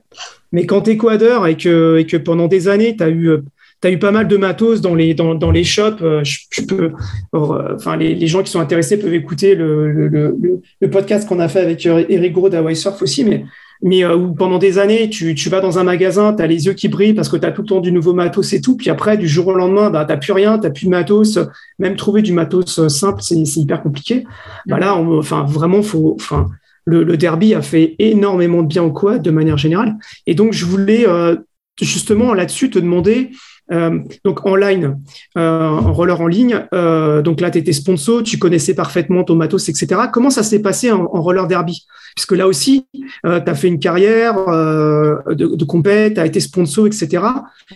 Mais 0.53 0.67
quand 0.67 0.83
tu 0.83 0.91
es 0.91 0.97
quadeur 0.97 1.47
et 1.47 1.57
que, 1.57 1.99
et 1.99 2.07
que 2.07 2.17
pendant 2.17 2.47
des 2.47 2.69
années, 2.69 2.97
tu 2.97 3.03
as 3.03 3.09
eu 3.09 3.31
euh, 3.31 3.39
tu 3.81 3.89
as 3.89 3.91
eu 3.93 3.99
pas 3.99 4.11
mal 4.11 4.27
de 4.27 4.37
matos 4.37 4.81
dans 4.81 4.95
les, 4.97 5.15
dans, 5.15 5.37
dans 5.37 5.53
les 5.53 5.63
shops. 5.63 6.03
Je, 6.25 6.63
peux, 6.63 6.91
enfin, 7.33 7.97
les, 7.97 8.15
les, 8.17 8.27
gens 8.27 8.43
qui 8.43 8.51
sont 8.51 8.59
intéressés 8.59 8.99
peuvent 8.99 9.15
écouter 9.15 9.55
le, 9.55 9.93
le, 9.93 10.09
le, 10.09 10.37
le 10.81 10.91
podcast 10.91 11.29
qu'on 11.29 11.39
a 11.39 11.47
fait 11.47 11.61
avec 11.61 11.87
Eric 11.87 12.33
Gros 12.33 12.49
d'Hawaii 12.49 12.75
Surf 12.75 13.01
aussi. 13.03 13.25
Mais 13.25 13.45
mais 13.83 14.05
euh, 14.05 14.29
pendant 14.37 14.59
des 14.59 14.79
années, 14.79 15.09
tu, 15.09 15.35
tu 15.35 15.49
vas 15.49 15.61
dans 15.61 15.79
un 15.79 15.85
magasin, 15.85 16.35
tu 16.35 16.43
as 16.43 16.47
les 16.47 16.67
yeux 16.67 16.73
qui 16.73 16.89
brillent 16.89 17.15
parce 17.15 17.29
que 17.29 17.37
tu 17.37 17.47
as 17.47 17.53
tout 17.53 17.63
le 17.63 17.69
temps 17.69 17.81
du 17.81 17.93
nouveau 17.93 18.13
matos 18.13 18.53
et 18.53 18.61
tout, 18.61 18.77
puis 18.77 18.91
après, 18.91 19.17
du 19.17 19.29
jour 19.29 19.49
au 19.49 19.55
lendemain, 19.55 19.91
bah, 19.91 20.05
tu 20.05 20.19
plus 20.19 20.33
rien, 20.33 20.59
tu 20.59 20.71
plus 20.73 20.87
de 20.87 20.91
matos, 20.91 21.39
même 21.79 21.97
trouver 21.97 22.23
du 22.23 22.33
matos 22.33 22.79
euh, 22.79 22.89
simple, 22.89 23.23
c'est 23.23 23.37
hyper 23.37 23.83
compliqué. 23.83 24.25
Bah 24.67 24.79
là, 24.79 24.97
enfin, 24.97 25.45
vraiment, 25.45 25.83
faut, 25.83 26.17
enfin, 26.19 26.49
le, 26.85 27.05
le, 27.05 27.17
derby 27.17 27.55
a 27.55 27.63
fait 27.63 27.95
énormément 27.99 28.63
de 28.63 28.69
bien 28.69 28.83
au 28.83 28.91
quad 28.91 29.23
de 29.23 29.31
manière 29.31 29.59
générale. 29.59 29.97
Et 30.27 30.35
donc, 30.35 30.53
je 30.53 30.65
voulais 30.65 31.07
euh, 31.07 31.37
justement 31.81 32.35
là-dessus 32.35 32.71
te 32.71 32.79
demander, 32.79 33.31
euh, 33.71 33.99
donc 34.25 34.47
en 34.47 34.57
line, 34.57 34.99
euh, 35.37 35.69
en 35.69 35.93
roller 35.93 36.21
en 36.21 36.27
ligne, 36.27 36.65
euh, 36.73 37.21
donc 37.21 37.41
là 37.41 37.51
tu 37.51 37.59
étais 37.59 37.73
sponsor, 37.73 38.23
tu 38.23 38.39
connaissais 38.39 38.75
parfaitement 38.75 39.25
ton 39.25 39.37
matos, 39.37 39.69
etc. 39.69 40.03
Comment 40.13 40.31
ça 40.31 40.43
s'est 40.43 40.61
passé 40.61 40.91
en, 40.91 41.07
roller 41.07 41.47
derby? 41.47 41.87
Puisque 42.17 42.33
là 42.33 42.49
aussi, 42.49 42.87
tu 42.95 43.11
as 43.25 43.55
fait 43.55 43.69
une 43.69 43.79
carrière 43.79 44.35
de, 44.37 45.55
de 45.55 45.65
compète, 45.65 46.15
tu 46.15 46.21
as 46.21 46.27
été 46.27 46.41
sponsor, 46.41 46.87
etc. 46.87 47.23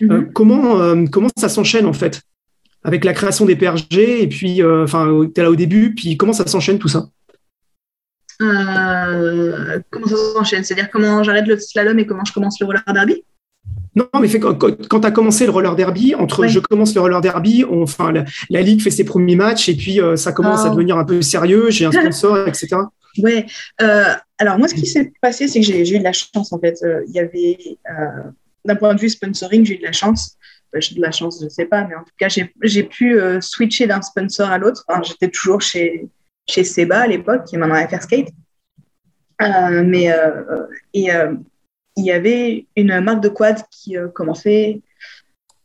Mm-hmm. 0.01 0.31
comment, 0.33 1.05
comment 1.11 1.29
ça 1.37 1.49
s'enchaîne 1.49 1.85
en 1.85 1.93
fait? 1.93 2.21
Avec 2.83 3.05
la 3.05 3.13
création 3.13 3.45
des 3.45 3.55
PRG 3.55 4.21
et 4.23 4.27
puis, 4.27 4.61
enfin, 4.63 5.07
tu 5.33 5.39
es 5.39 5.43
là 5.43 5.51
au 5.51 5.55
début, 5.55 5.93
puis 5.95 6.17
comment 6.17 6.33
ça 6.33 6.45
s'enchaîne 6.47 6.79
tout 6.79 6.89
ça? 6.89 7.05
Comment 8.39 10.07
ça 10.07 10.15
s'enchaîne? 10.33 10.63
C'est-à-dire 10.63 10.89
comment 10.91 11.23
j'arrête 11.23 11.47
le 11.47 11.57
slalom 11.57 11.97
et 11.99 12.05
comment 12.05 12.25
je 12.25 12.33
commence 12.33 12.59
le 12.59 12.65
roller 12.65 12.83
derby? 12.93 13.23
Non, 13.95 14.07
mais 14.19 14.27
fait, 14.27 14.39
quand, 14.39 14.57
tu 14.57 15.07
as 15.07 15.11
commencé 15.11 15.45
le 15.45 15.51
roller 15.51 15.75
derby, 15.75 16.15
entre 16.15 16.47
je 16.47 16.59
commence 16.59 16.95
le 16.95 17.01
roller 17.01 17.21
derby, 17.21 17.63
enfin, 17.63 18.11
la, 18.49 18.61
ligue 18.61 18.81
fait 18.81 18.89
ses 18.89 19.03
premiers 19.03 19.35
matchs 19.35 19.69
et 19.69 19.75
puis 19.75 20.01
euh, 20.01 20.15
ça 20.15 20.31
commence 20.31 20.65
à 20.65 20.69
oh. 20.69 20.71
devenir 20.71 20.97
un 20.97 21.05
peu 21.05 21.21
sérieux, 21.21 21.69
j'ai 21.69 21.85
un 21.85 21.91
sponsor, 21.91 22.37
etc. 22.47 22.75
Ouais. 23.19 23.45
Euh, 23.81 24.13
alors 24.39 24.57
moi, 24.57 24.67
ce 24.67 24.73
qui 24.73 24.87
s'est 24.87 25.13
passé, 25.21 25.47
c'est 25.47 25.59
que 25.59 25.65
j'ai 25.65 25.95
eu 25.95 25.99
de 25.99 26.03
la 26.03 26.13
chance 26.13 26.51
en 26.51 26.59
fait. 26.59 26.79
Euh, 26.83 27.03
il 27.07 27.13
y 27.13 27.19
avait, 27.19 27.77
d'un 28.65 28.75
point 28.75 28.95
de 28.95 28.99
vue 28.99 29.09
sponsoring, 29.09 29.63
j'ai 29.63 29.75
eu 29.75 29.77
de 29.77 29.83
la 29.83 29.91
chance. 29.91 30.37
j'ai 30.73 30.95
de 30.95 31.01
la 31.01 31.11
chance, 31.11 31.37
je 31.39 31.45
ne 31.45 31.49
sais 31.49 31.65
pas, 31.65 31.85
mais 31.85 31.93
en 31.93 32.03
tout 32.03 32.13
cas, 32.17 32.29
j'ai 32.29 32.83
pu 32.83 33.19
switcher 33.41 33.85
d'un 33.85 34.01
sponsor 34.01 34.49
à 34.49 34.57
l'autre. 34.57 34.85
J'étais 35.03 35.29
toujours 35.29 35.61
chez, 35.61 36.07
chez 36.47 36.63
Seba 36.63 37.01
à 37.01 37.07
l'époque, 37.07 37.45
qui 37.45 37.55
est 37.55 37.59
maintenant 37.59 37.87
FR 37.87 38.01
Skate. 38.01 38.29
mais 39.39 40.11
et 40.95 41.09
il 41.95 42.05
y 42.05 42.11
avait 42.11 42.65
une 42.75 42.99
marque 43.01 43.21
de 43.21 43.29
quad 43.29 43.57
qui 43.69 43.97
euh, 43.97 44.07
commençait. 44.07 44.81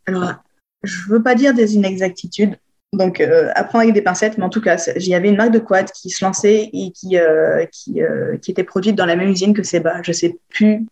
Alors, 0.06 0.34
je 0.82 1.08
ne 1.08 1.14
veux 1.14 1.22
pas 1.22 1.34
dire 1.34 1.54
des 1.54 1.74
inexactitudes, 1.74 2.56
donc 2.92 3.20
euh, 3.20 3.50
avec 3.54 3.92
des 3.92 4.02
pincettes, 4.02 4.38
mais 4.38 4.44
en 4.44 4.50
tout 4.50 4.60
cas, 4.60 4.76
il 4.96 5.08
y 5.08 5.14
avait 5.14 5.28
une 5.28 5.36
marque 5.36 5.52
de 5.52 5.58
quad 5.58 5.90
qui 5.90 6.10
se 6.10 6.24
lançait 6.24 6.70
et 6.72 6.92
qui, 6.92 7.18
euh, 7.18 7.64
qui, 7.66 8.00
qui, 8.42 8.50
était 8.50 8.64
produite 8.64 8.96
dans 8.96 9.06
la 9.06 9.16
même 9.16 9.30
usine 9.30 9.54
que 9.54 9.62
Seba. 9.62 10.02
Je 10.02 10.10
ne 10.10 10.14
sais 10.14 10.38
plus 10.48 10.86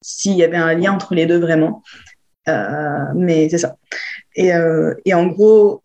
s'il 0.00 0.36
y 0.36 0.44
avait 0.44 0.56
un 0.56 0.74
lien 0.74 0.92
entre 0.92 1.14
les 1.14 1.26
deux 1.26 1.38
vraiment, 1.38 1.82
mais 2.46 3.48
c'est 3.48 3.58
ça. 3.58 3.76
Et, 4.36 4.50
et, 5.04 5.14
en 5.14 5.26
gros, 5.28 5.82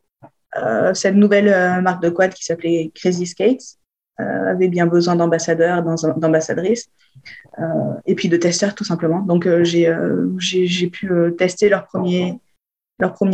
cette 0.93 1.15
nouvelle 1.15 1.81
marque 1.81 2.03
de 2.03 2.09
quad 2.09 2.33
qui 2.33 2.43
s'appelait 2.43 2.91
Crazy 2.93 3.27
Skates 3.27 3.77
avait 4.17 4.67
bien 4.67 4.87
besoin 4.87 5.15
d'ambassadeurs, 5.15 5.83
d'ambassadrices. 6.17 6.89
Euh, 7.59 7.93
et 8.05 8.15
puis 8.15 8.29
de 8.29 8.37
testeurs 8.37 8.73
tout 8.73 8.83
simplement. 8.83 9.19
Donc 9.19 9.45
euh, 9.45 9.63
euh, 9.75 10.33
j'ai 10.37 10.87
pu 10.87 11.11
tester 11.37 11.67
leur 11.69 11.87
premier, 11.87 12.39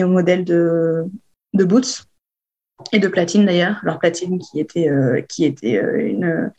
modèle 0.06 0.44
de, 0.44 1.06
de 1.54 1.64
boots 1.64 2.08
et 2.92 3.00
de 3.00 3.08
platine 3.08 3.46
d'ailleurs, 3.46 3.80
leur 3.84 4.00
platine 4.00 4.40
qui 4.40 4.60
était, 4.60 4.90
qui 5.30 5.46
était 5.46 5.82
une, 6.04 6.52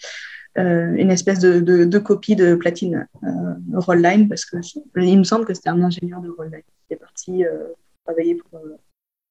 une 0.57 1.11
espèce 1.11 1.41
de, 1.41 1.61
de, 1.61 1.99
copie 1.99 2.37
de 2.37 2.55
platine 2.55 3.07
Rollline, 3.75 4.29
parce 4.29 4.45
que 4.45 4.57
il 4.97 5.19
me 5.19 5.25
semble 5.25 5.45
que 5.45 5.55
c'était 5.55 5.69
un 5.69 5.83
ingénieur 5.83 6.21
de 6.21 6.31
Rollline 6.31 6.63
qui 6.87 6.95
est 6.95 6.97
parti 6.97 7.45
travailler 8.05 8.37
pour, 8.37 8.61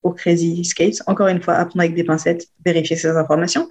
pour 0.02 0.16
Crazy 0.16 0.64
Skates. 0.64 1.02
Encore 1.08 1.28
une 1.28 1.42
fois, 1.42 1.56
apprendre 1.56 1.82
avec 1.82 1.96
des 1.96 2.04
pincettes, 2.04 2.48
vérifier 2.64 2.98
ces 2.98 3.10
informations. 3.10 3.68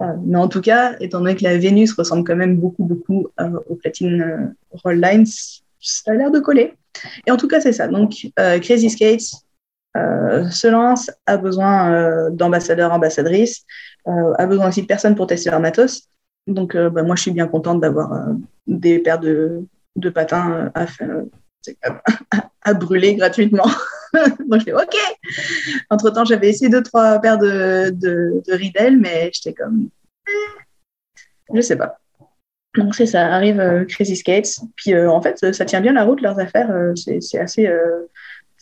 Euh, 0.00 0.14
mais 0.24 0.38
en 0.38 0.48
tout 0.48 0.60
cas, 0.60 0.96
étant 1.00 1.20
donné 1.20 1.36
que 1.36 1.44
la 1.44 1.58
Vénus 1.58 1.92
ressemble 1.92 2.24
quand 2.24 2.36
même 2.36 2.56
beaucoup, 2.56 2.84
beaucoup 2.84 3.28
euh, 3.40 3.58
aux 3.68 3.74
platines 3.74 4.22
euh, 4.22 4.46
Roll 4.82 5.00
Lines, 5.00 5.26
ça 5.80 6.12
a 6.12 6.14
l'air 6.14 6.30
de 6.30 6.40
coller. 6.40 6.74
Et 7.26 7.30
en 7.30 7.36
tout 7.36 7.48
cas, 7.48 7.60
c'est 7.60 7.72
ça. 7.72 7.88
Donc, 7.88 8.14
Crazy 8.36 8.90
Skates 8.90 9.30
se 9.94 10.68
lance, 10.68 11.10
a 11.26 11.36
besoin 11.36 12.30
d'ambassadeurs, 12.30 12.92
ambassadrices, 12.92 13.64
a 14.04 14.46
besoin 14.46 14.68
aussi 14.68 14.82
de 14.82 14.86
personnes 14.86 15.14
pour 15.14 15.26
tester 15.26 15.50
leur 15.50 15.60
matos. 15.60 16.08
Donc, 16.46 16.76
bah, 16.76 17.02
moi, 17.02 17.16
je 17.16 17.22
suis 17.22 17.30
bien 17.30 17.46
contente 17.46 17.80
d'avoir 17.80 18.26
des 18.66 18.98
paires 18.98 19.20
de, 19.20 19.64
de 19.96 20.10
patins 20.10 20.70
à, 20.74 20.86
à, 22.62 22.74
brûler 22.74 23.14
gratuitement. 23.16 23.68
Donc, 24.48 24.60
je 24.60 24.64
fais 24.64 24.72
OK. 24.72 24.96
Entre-temps, 25.90 26.24
j'avais 26.24 26.48
essayé 26.48 26.70
deux, 26.70 26.82
trois 26.82 27.18
paires 27.20 27.38
de, 27.38 27.90
de, 27.90 28.42
de 28.46 28.96
mais 28.96 29.30
j'étais 29.32 29.54
comme, 29.54 29.88
eh, 30.28 31.56
je 31.56 31.60
sais 31.60 31.76
pas. 31.76 31.98
Donc, 32.76 32.94
c'est 32.94 33.06
ça, 33.06 33.26
arrive 33.34 33.58
euh, 33.58 33.84
Crazy 33.84 34.16
Skates. 34.16 34.60
Puis, 34.76 34.94
euh, 34.94 35.10
en 35.10 35.20
fait, 35.20 35.52
ça 35.52 35.64
tient 35.64 35.80
bien 35.80 35.92
la 35.92 36.04
route, 36.04 36.20
leurs 36.20 36.38
affaires. 36.38 36.70
Euh, 36.70 36.94
c'est 36.94 37.38
assez. 37.38 37.68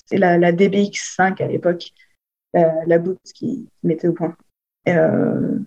c'est 0.06 0.16
la, 0.16 0.38
la, 0.38 0.52
DBX5 0.52 1.42
à 1.42 1.46
l'époque, 1.46 1.90
la, 2.54 2.98
boot 2.98 3.18
qui 3.34 3.68
mettait 3.82 4.08
au 4.08 4.14
point. 4.14 4.34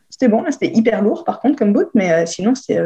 c'était 0.10 0.28
bon, 0.28 0.44
c'était 0.50 0.74
hyper 0.74 1.04
lourd 1.04 1.24
par 1.24 1.40
contre 1.40 1.58
comme 1.58 1.74
boot, 1.74 1.90
mais 1.94 2.26
sinon, 2.26 2.56
c'était 2.56 2.82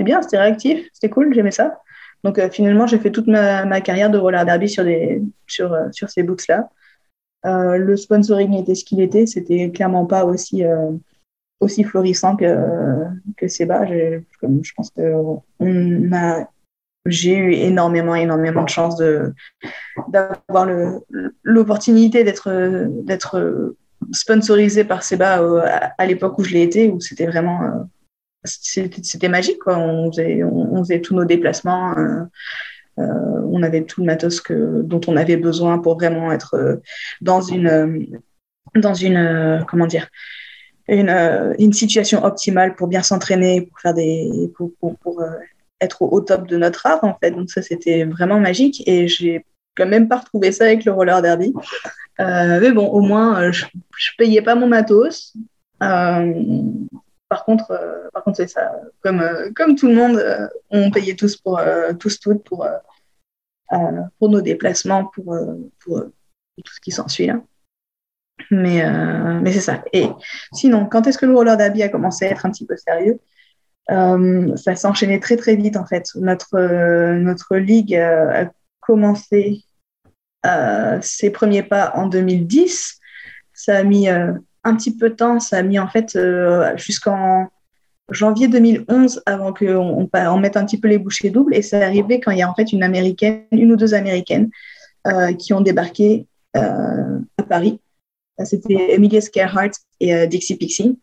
bien, 0.00 0.22
c'était 0.22 0.38
réactif, 0.38 0.88
c'était 0.92 1.10
cool, 1.10 1.32
j'aimais 1.32 1.52
ça. 1.52 1.80
Donc 2.24 2.38
euh, 2.38 2.48
finalement, 2.50 2.86
j'ai 2.86 2.98
fait 2.98 3.10
toute 3.10 3.26
ma, 3.26 3.80
carrière 3.80 4.10
de 4.10 4.18
roller 4.18 4.44
derby 4.44 4.68
sur, 4.68 4.84
euh, 4.84 5.88
ces 5.92 6.22
boots-là. 6.22 6.68
Euh, 7.44 7.76
le 7.76 7.96
sponsoring 7.96 8.54
était 8.54 8.74
ce 8.76 8.84
qu'il 8.84 9.00
était, 9.00 9.26
c'était 9.26 9.70
clairement 9.70 10.06
pas 10.06 10.24
aussi, 10.24 10.62
florissant 11.84 12.36
que, 12.36 13.48
Seba. 13.48 13.86
Je, 13.86 14.20
pense 14.76 14.90
que 14.90 15.02
j'ai 17.06 17.36
eu 17.36 17.52
énormément, 17.52 18.14
énormément 18.14 18.62
de 18.62 18.68
chance 18.68 19.02
d'avoir 20.08 20.68
l'opportunité 21.42 22.22
d'être, 22.22 23.74
sponsorisé 24.12 24.84
par 24.84 25.02
Seba 25.02 25.40
à 25.98 26.06
l'époque 26.06 26.38
où 26.38 26.44
je 26.44 26.52
l'ai 26.54 26.62
été, 26.62 26.88
où 26.90 27.00
c'était 27.00 27.26
vraiment 27.26 27.88
c'était 28.44 29.28
magique 29.28 29.66
on 29.66 30.10
faisait, 30.12 31.00
tous 31.00 31.14
nos 31.14 31.24
déplacements 31.24 31.94
euh, 31.96 32.24
on 32.98 33.62
avait 33.62 33.84
tout 33.84 34.00
le 34.00 34.06
matos 34.06 34.42
dont 34.50 35.00
on 35.06 35.16
avait 35.16 35.36
besoin 35.36 35.78
pour 35.78 35.94
vraiment 35.94 36.30
être 36.32 36.80
dans 37.20 37.40
une, 37.40 38.20
dans 38.74 38.94
une 38.94 39.64
comment 39.68 39.86
dire, 39.86 40.08
une, 40.88 41.08
une, 41.58 41.72
situation 41.72 42.22
optimale 42.24 42.74
pour 42.74 42.88
bien 42.88 43.02
s'entraîner, 43.02 43.62
pour 43.62 43.80
faire 43.80 43.94
des, 43.94 44.52
pour, 44.56 44.72
pour, 44.78 45.24
être 45.80 46.02
au, 46.02 46.20
top 46.20 46.46
de 46.46 46.58
notre 46.58 46.86
art 46.86 47.02
en 47.02 47.16
fait. 47.18 47.30
Donc 47.30 47.50
ça 47.50 47.62
c'était 47.62 48.04
vraiment 48.04 48.40
magique 48.40 48.82
et 48.86 49.08
j'ai 49.08 49.46
quand 49.74 49.86
même 49.86 50.08
pas 50.08 50.18
retrouvé 50.18 50.52
ça 50.52 50.64
avec 50.64 50.84
le 50.84 50.92
roller 50.92 51.22
derby. 51.22 51.54
mais 52.18 52.72
bon, 52.72 52.88
au 52.88 53.00
moins 53.00 53.50
je, 53.52 53.64
je 53.96 54.10
payais 54.18 54.42
pas 54.42 54.54
mon 54.54 54.68
matos. 54.68 55.34
Euh, 55.82 56.32
par 57.32 57.46
contre, 57.46 57.70
euh, 57.70 58.10
par 58.12 58.24
contre, 58.24 58.36
c'est 58.36 58.46
ça. 58.46 58.78
Comme, 59.00 59.22
euh, 59.22 59.50
comme 59.56 59.74
tout 59.74 59.86
le 59.86 59.94
monde, 59.94 60.22
on 60.68 60.90
payait 60.90 61.14
tous 61.14 61.34
pour 61.38 61.58
tous 61.98 62.20
toutes 62.20 62.44
pour 62.44 62.68
pour 64.18 64.28
nos 64.28 64.42
déplacements, 64.42 65.06
pour, 65.06 65.34
tout 65.78 66.72
ce 66.74 66.80
qui 66.82 66.90
s'ensuit 66.90 67.26
là. 67.26 67.40
Mais, 68.50 68.84
mais 69.40 69.50
c'est 69.50 69.62
ça. 69.62 69.82
Et 69.94 70.08
sinon, 70.52 70.84
quand 70.84 71.06
est-ce 71.06 71.16
que 71.16 71.24
le 71.24 71.34
roller 71.34 71.56
derby 71.56 71.82
a 71.82 71.88
commencé 71.88 72.26
à 72.26 72.32
être 72.32 72.44
un 72.44 72.50
petit 72.50 72.66
peu 72.66 72.76
sérieux 72.76 73.18
Ça 73.88 74.76
s'enchaînait 74.76 75.20
très 75.20 75.36
très 75.36 75.56
vite 75.56 75.78
en 75.78 75.86
fait. 75.86 76.10
Notre, 76.16 76.58
notre 77.14 77.56
ligue 77.56 77.94
a 77.94 78.52
commencé 78.80 79.64
ses 81.00 81.30
premiers 81.30 81.62
pas 81.62 81.92
en 81.94 82.08
2010. 82.08 83.00
Ça 83.54 83.78
a 83.78 83.82
mis 83.84 84.08
un 84.64 84.76
petit 84.76 84.96
peu 84.96 85.10
de 85.10 85.14
temps. 85.14 85.40
Ça 85.40 85.58
a 85.58 85.62
mis 85.62 85.78
en 85.78 85.88
fait 85.88 86.16
euh, 86.16 86.76
jusqu'en 86.76 87.48
janvier 88.10 88.48
2011 88.48 89.22
avant 89.26 89.52
qu'on 89.52 90.08
on, 90.12 90.38
mette 90.38 90.56
un 90.56 90.64
petit 90.64 90.78
peu 90.78 90.88
les 90.88 90.98
bouchées 90.98 91.30
doubles. 91.30 91.54
Et 91.54 91.62
c'est 91.62 91.82
arrivé 91.82 92.20
quand 92.20 92.30
il 92.30 92.38
y 92.38 92.42
a 92.42 92.50
en 92.50 92.54
fait 92.54 92.72
une 92.72 92.82
américaine, 92.82 93.44
une 93.52 93.72
ou 93.72 93.76
deux 93.76 93.94
américaines 93.94 94.50
euh, 95.06 95.32
qui 95.34 95.52
ont 95.52 95.60
débarqué 95.60 96.26
euh, 96.56 97.18
à 97.38 97.42
Paris. 97.42 97.80
C'était 98.44 98.94
Emilia 98.94 99.20
Scarhart 99.20 99.70
et 100.00 100.26
Dixie 100.26 100.56
Pixie. 100.56 100.98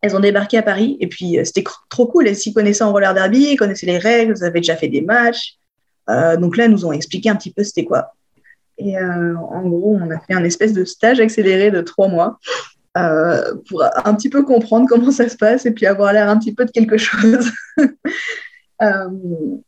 Elles 0.00 0.14
ont 0.14 0.20
débarqué 0.20 0.58
à 0.58 0.62
Paris 0.62 0.96
et 1.00 1.06
puis 1.06 1.38
c'était 1.44 1.64
trop 1.88 2.06
cool. 2.06 2.28
Elles 2.28 2.36
s'y 2.36 2.52
connaissaient 2.52 2.84
en 2.84 2.92
roller 2.92 3.14
derby, 3.14 3.56
connaissaient 3.56 3.86
les 3.86 3.98
règles, 3.98 4.34
elles 4.36 4.44
avaient 4.44 4.60
déjà 4.60 4.76
fait 4.76 4.88
des 4.88 5.00
matchs. 5.00 5.58
donc 6.06 6.56
là, 6.56 6.64
elles 6.64 6.70
nous 6.70 6.84
ont 6.84 6.92
expliqué 6.92 7.30
un 7.30 7.36
petit 7.36 7.52
peu 7.52 7.64
c'était 7.64 7.84
quoi. 7.84 8.14
Et 8.78 8.96
euh, 8.96 9.36
en 9.36 9.68
gros, 9.68 9.98
on 10.00 10.10
a 10.10 10.18
fait 10.20 10.34
un 10.34 10.44
espèce 10.44 10.72
de 10.72 10.84
stage 10.84 11.20
accéléré 11.20 11.70
de 11.70 11.80
trois 11.80 12.08
mois 12.08 12.38
euh, 12.96 13.54
pour 13.68 13.82
un 13.82 14.14
petit 14.14 14.30
peu 14.30 14.44
comprendre 14.44 14.86
comment 14.88 15.10
ça 15.10 15.28
se 15.28 15.36
passe 15.36 15.66
et 15.66 15.72
puis 15.72 15.86
avoir 15.86 16.12
l'air 16.12 16.28
un 16.30 16.38
petit 16.38 16.54
peu 16.54 16.64
de 16.64 16.70
quelque 16.70 16.96
chose. 16.96 17.50
Euh, 18.80 19.08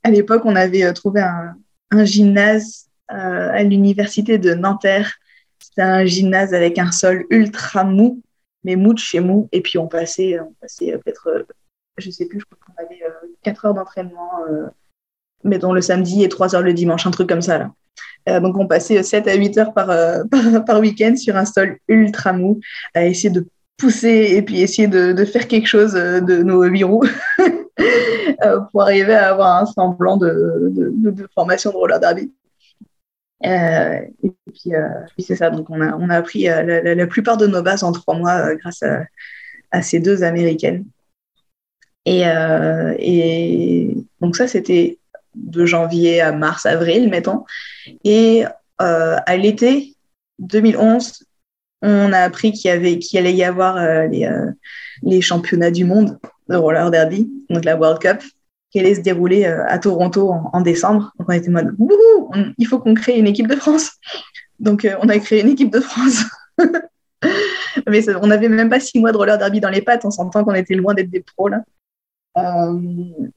à 0.05 0.11
l'époque, 0.13 0.43
on 0.45 0.55
avait 0.55 0.93
trouvé 0.93 1.21
un, 1.21 2.05
gymnase 2.05 2.87
à 3.09 3.61
l'université 3.65 4.39
de 4.39 4.55
Nanterre. 4.55 5.15
C'était 5.59 5.83
un 5.83 6.05
gymnase 6.05 6.55
avec 6.55 6.79
un 6.79 6.93
sol 6.93 7.25
ultra 7.29 7.83
mou, 7.83 8.23
mais 8.63 8.77
mou 8.77 8.95
de 8.95 9.01
chez 9.01 9.19
mou. 9.19 9.49
Et 9.51 9.63
puis 9.63 9.79
on 9.79 9.89
passait, 9.89 10.39
on 10.39 10.55
passait 10.61 10.97
peut-être, 10.99 11.45
je 11.99 12.09
sais 12.09 12.27
plus, 12.27 12.39
je 12.39 12.45
crois 12.45 12.59
qu'on 12.65 12.85
avait 12.85 13.03
4 13.43 13.65
heures 13.65 13.75
d'entraînement, 13.75 14.31
mettons 15.43 15.73
le 15.73 15.81
samedi 15.81 16.23
et 16.23 16.29
3 16.29 16.55
heures 16.55 16.63
le 16.63 16.73
dimanche, 16.73 17.05
un 17.05 17.11
truc 17.11 17.29
comme 17.29 17.43
ça. 17.43 17.59
Là. 17.59 17.73
Euh, 18.29 18.41
donc, 18.41 18.57
on 18.57 18.67
passait 18.67 19.03
7 19.03 19.29
à 19.29 19.35
8 19.35 19.59
heures 19.59 19.73
euh, 19.79 20.25
par, 20.31 20.65
par, 20.65 20.81
week-end 20.81 21.17
sur 21.17 21.37
un 21.37 21.45
sol 21.45 21.79
ultra 21.89 22.33
mou 22.33 22.61
à 22.95 23.07
essayer 23.07 23.31
de 23.31 23.47
pousser 23.77 24.35
et 24.35 24.43
puis 24.43 24.61
essayer 24.61 24.89
de, 24.89 25.25
faire 25.25 25.49
quelque 25.49 25.67
chose 25.67 25.97
euh, 25.97 26.21
de 26.21 26.43
nos 26.43 26.61
roues 26.87 27.07
pour 28.73 28.83
arriver 28.83 29.15
à 29.15 29.31
avoir 29.31 29.63
un 29.63 29.67
semblant 29.67 30.17
de, 30.19 30.71
de, 30.71 31.29
formation 31.35 31.71
de 31.71 31.77
roller 31.77 31.99
derby. 31.99 32.31
et 33.43 34.33
puis, 34.53 35.25
c'est 35.25 35.37
ça, 35.37 35.51
donc 35.51 35.71
on 35.71 35.81
a, 35.81 35.97
on 35.97 36.11
a 36.11 36.17
appris 36.17 36.45
la, 36.45 37.07
plupart 37.07 37.39
de 37.39 37.47
nos 37.47 37.63
bases 37.63 37.83
en 37.83 37.93
trois 37.93 38.17
mois 38.17 38.55
grâce 38.57 38.83
à, 39.71 39.83
ces 39.83 39.99
deux 39.99 40.23
américaines. 40.25 40.85
Et, 42.05 42.23
et 42.99 43.97
donc 44.21 44.37
ça, 44.37 44.47
c'était 44.47 45.00
de 45.35 45.67
janvier 45.67 46.21
à 46.21 46.33
mars, 46.33 46.67
avril, 46.67 47.09
mettons. 47.09 47.45
Et 48.05 48.45
euh, 48.83 49.17
à 49.25 49.37
l'été 49.37 49.95
2011, 50.39 51.25
on 51.83 52.13
a 52.13 52.19
appris 52.19 52.53
qu'il 52.53 52.69
y 52.69 52.73
avait, 52.73 52.99
qu'il 52.99 53.19
allait 53.19 53.35
y 53.35 53.45
avoir 53.45 53.77
euh, 53.77 54.07
les, 54.07 54.27
euh, 54.27 54.51
les, 55.03 55.21
championnats 55.21 55.71
du 55.71 55.85
monde 55.85 56.19
de 56.49 56.57
roller 56.57 56.91
derby, 56.91 57.31
donc 57.49 57.65
la 57.65 57.77
World 57.77 58.01
Cup, 58.01 58.23
qui 58.71 58.81
allait 58.81 58.95
se 58.95 59.01
dérouler 59.01 59.45
à 59.47 59.79
Toronto 59.79 60.33
en, 60.53 60.61
décembre. 60.61 61.13
Donc 61.19 61.29
on 61.29 61.33
était 61.33 61.49
en 61.49 61.53
mode, 61.53 61.77
il 62.59 62.67
faut 62.67 62.79
qu'on 62.79 62.95
crée 62.95 63.19
une 63.19 63.27
équipe 63.27 63.49
de 63.49 63.57
France. 63.57 63.93
Donc 64.61 64.87
on 65.03 65.09
a 65.09 65.19
créé 65.19 65.41
une 65.41 65.49
équipe 65.49 65.73
de 65.73 65.81
France. 65.81 66.25
Mais 67.89 68.09
on 68.17 68.27
n'avait 68.27 68.49
même 68.49 68.71
pas 68.71 68.81
six 68.81 68.99
mois 68.99 69.13
de 69.13 69.17
roller 69.17 69.39
derby 69.39 69.61
dans 69.61 69.71
les 69.71 69.83
pattes, 69.83 70.05
on 70.05 70.11
s'entend 70.11 70.45
qu'on 70.45 70.55
était 70.55 70.75
loin 70.75 70.95
d'être 70.95 71.11
des 71.11 71.21
pros 71.21 71.49
là. 71.49 71.63
Euh, 72.39 72.79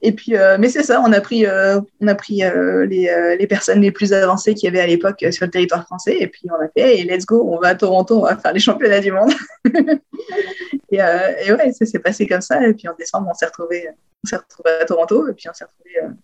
et 0.02 0.12
puis, 0.12 0.36
euh, 0.36 0.56
mais 0.58 0.68
c'est 0.68 0.84
ça, 0.84 1.02
on 1.04 1.12
a 1.12 1.20
pris, 1.20 1.46
euh, 1.46 1.80
on 2.00 2.06
a 2.06 2.14
pris 2.14 2.42
les, 2.88 3.46
personnes 3.48 3.80
les 3.80 3.90
plus 3.90 4.12
avancées 4.12 4.54
qu'il 4.54 4.66
y 4.66 4.68
avait 4.68 4.80
à 4.80 4.86
l'époque 4.86 5.24
sur 5.32 5.46
le 5.46 5.50
territoire 5.50 5.84
français, 5.84 6.16
et 6.20 6.28
puis 6.28 6.42
on 6.50 6.62
a 6.62 6.68
fait, 6.68 6.98
hey, 6.98 7.04
let's 7.04 7.26
go, 7.26 7.48
on 7.52 7.58
va 7.58 7.68
à 7.68 7.74
Toronto, 7.74 8.18
on 8.18 8.24
va 8.24 8.36
faire 8.36 8.52
les 8.52 8.60
championnats 8.60 9.00
du 9.00 9.12
monde. 9.12 9.32
et, 10.90 10.98
ouais, 10.98 11.72
ça 11.72 11.86
s'est 11.86 11.98
passé 11.98 12.26
comme 12.26 12.40
ça. 12.40 12.66
Et 12.66 12.74
puis 12.74 12.88
en 12.88 12.94
décembre, 12.94 13.28
on 13.30 13.34
s'est 13.34 13.46
retrouvé, 13.46 13.88
on 14.24 14.28
s'est 14.28 14.36
retrouvé 14.36 14.70
à 14.80 14.84
Toronto, 14.84 15.28
et 15.28 15.32
puis 15.32 15.48
on 15.48 15.54
s'est 15.54 15.64
retrouvé 15.64 16.14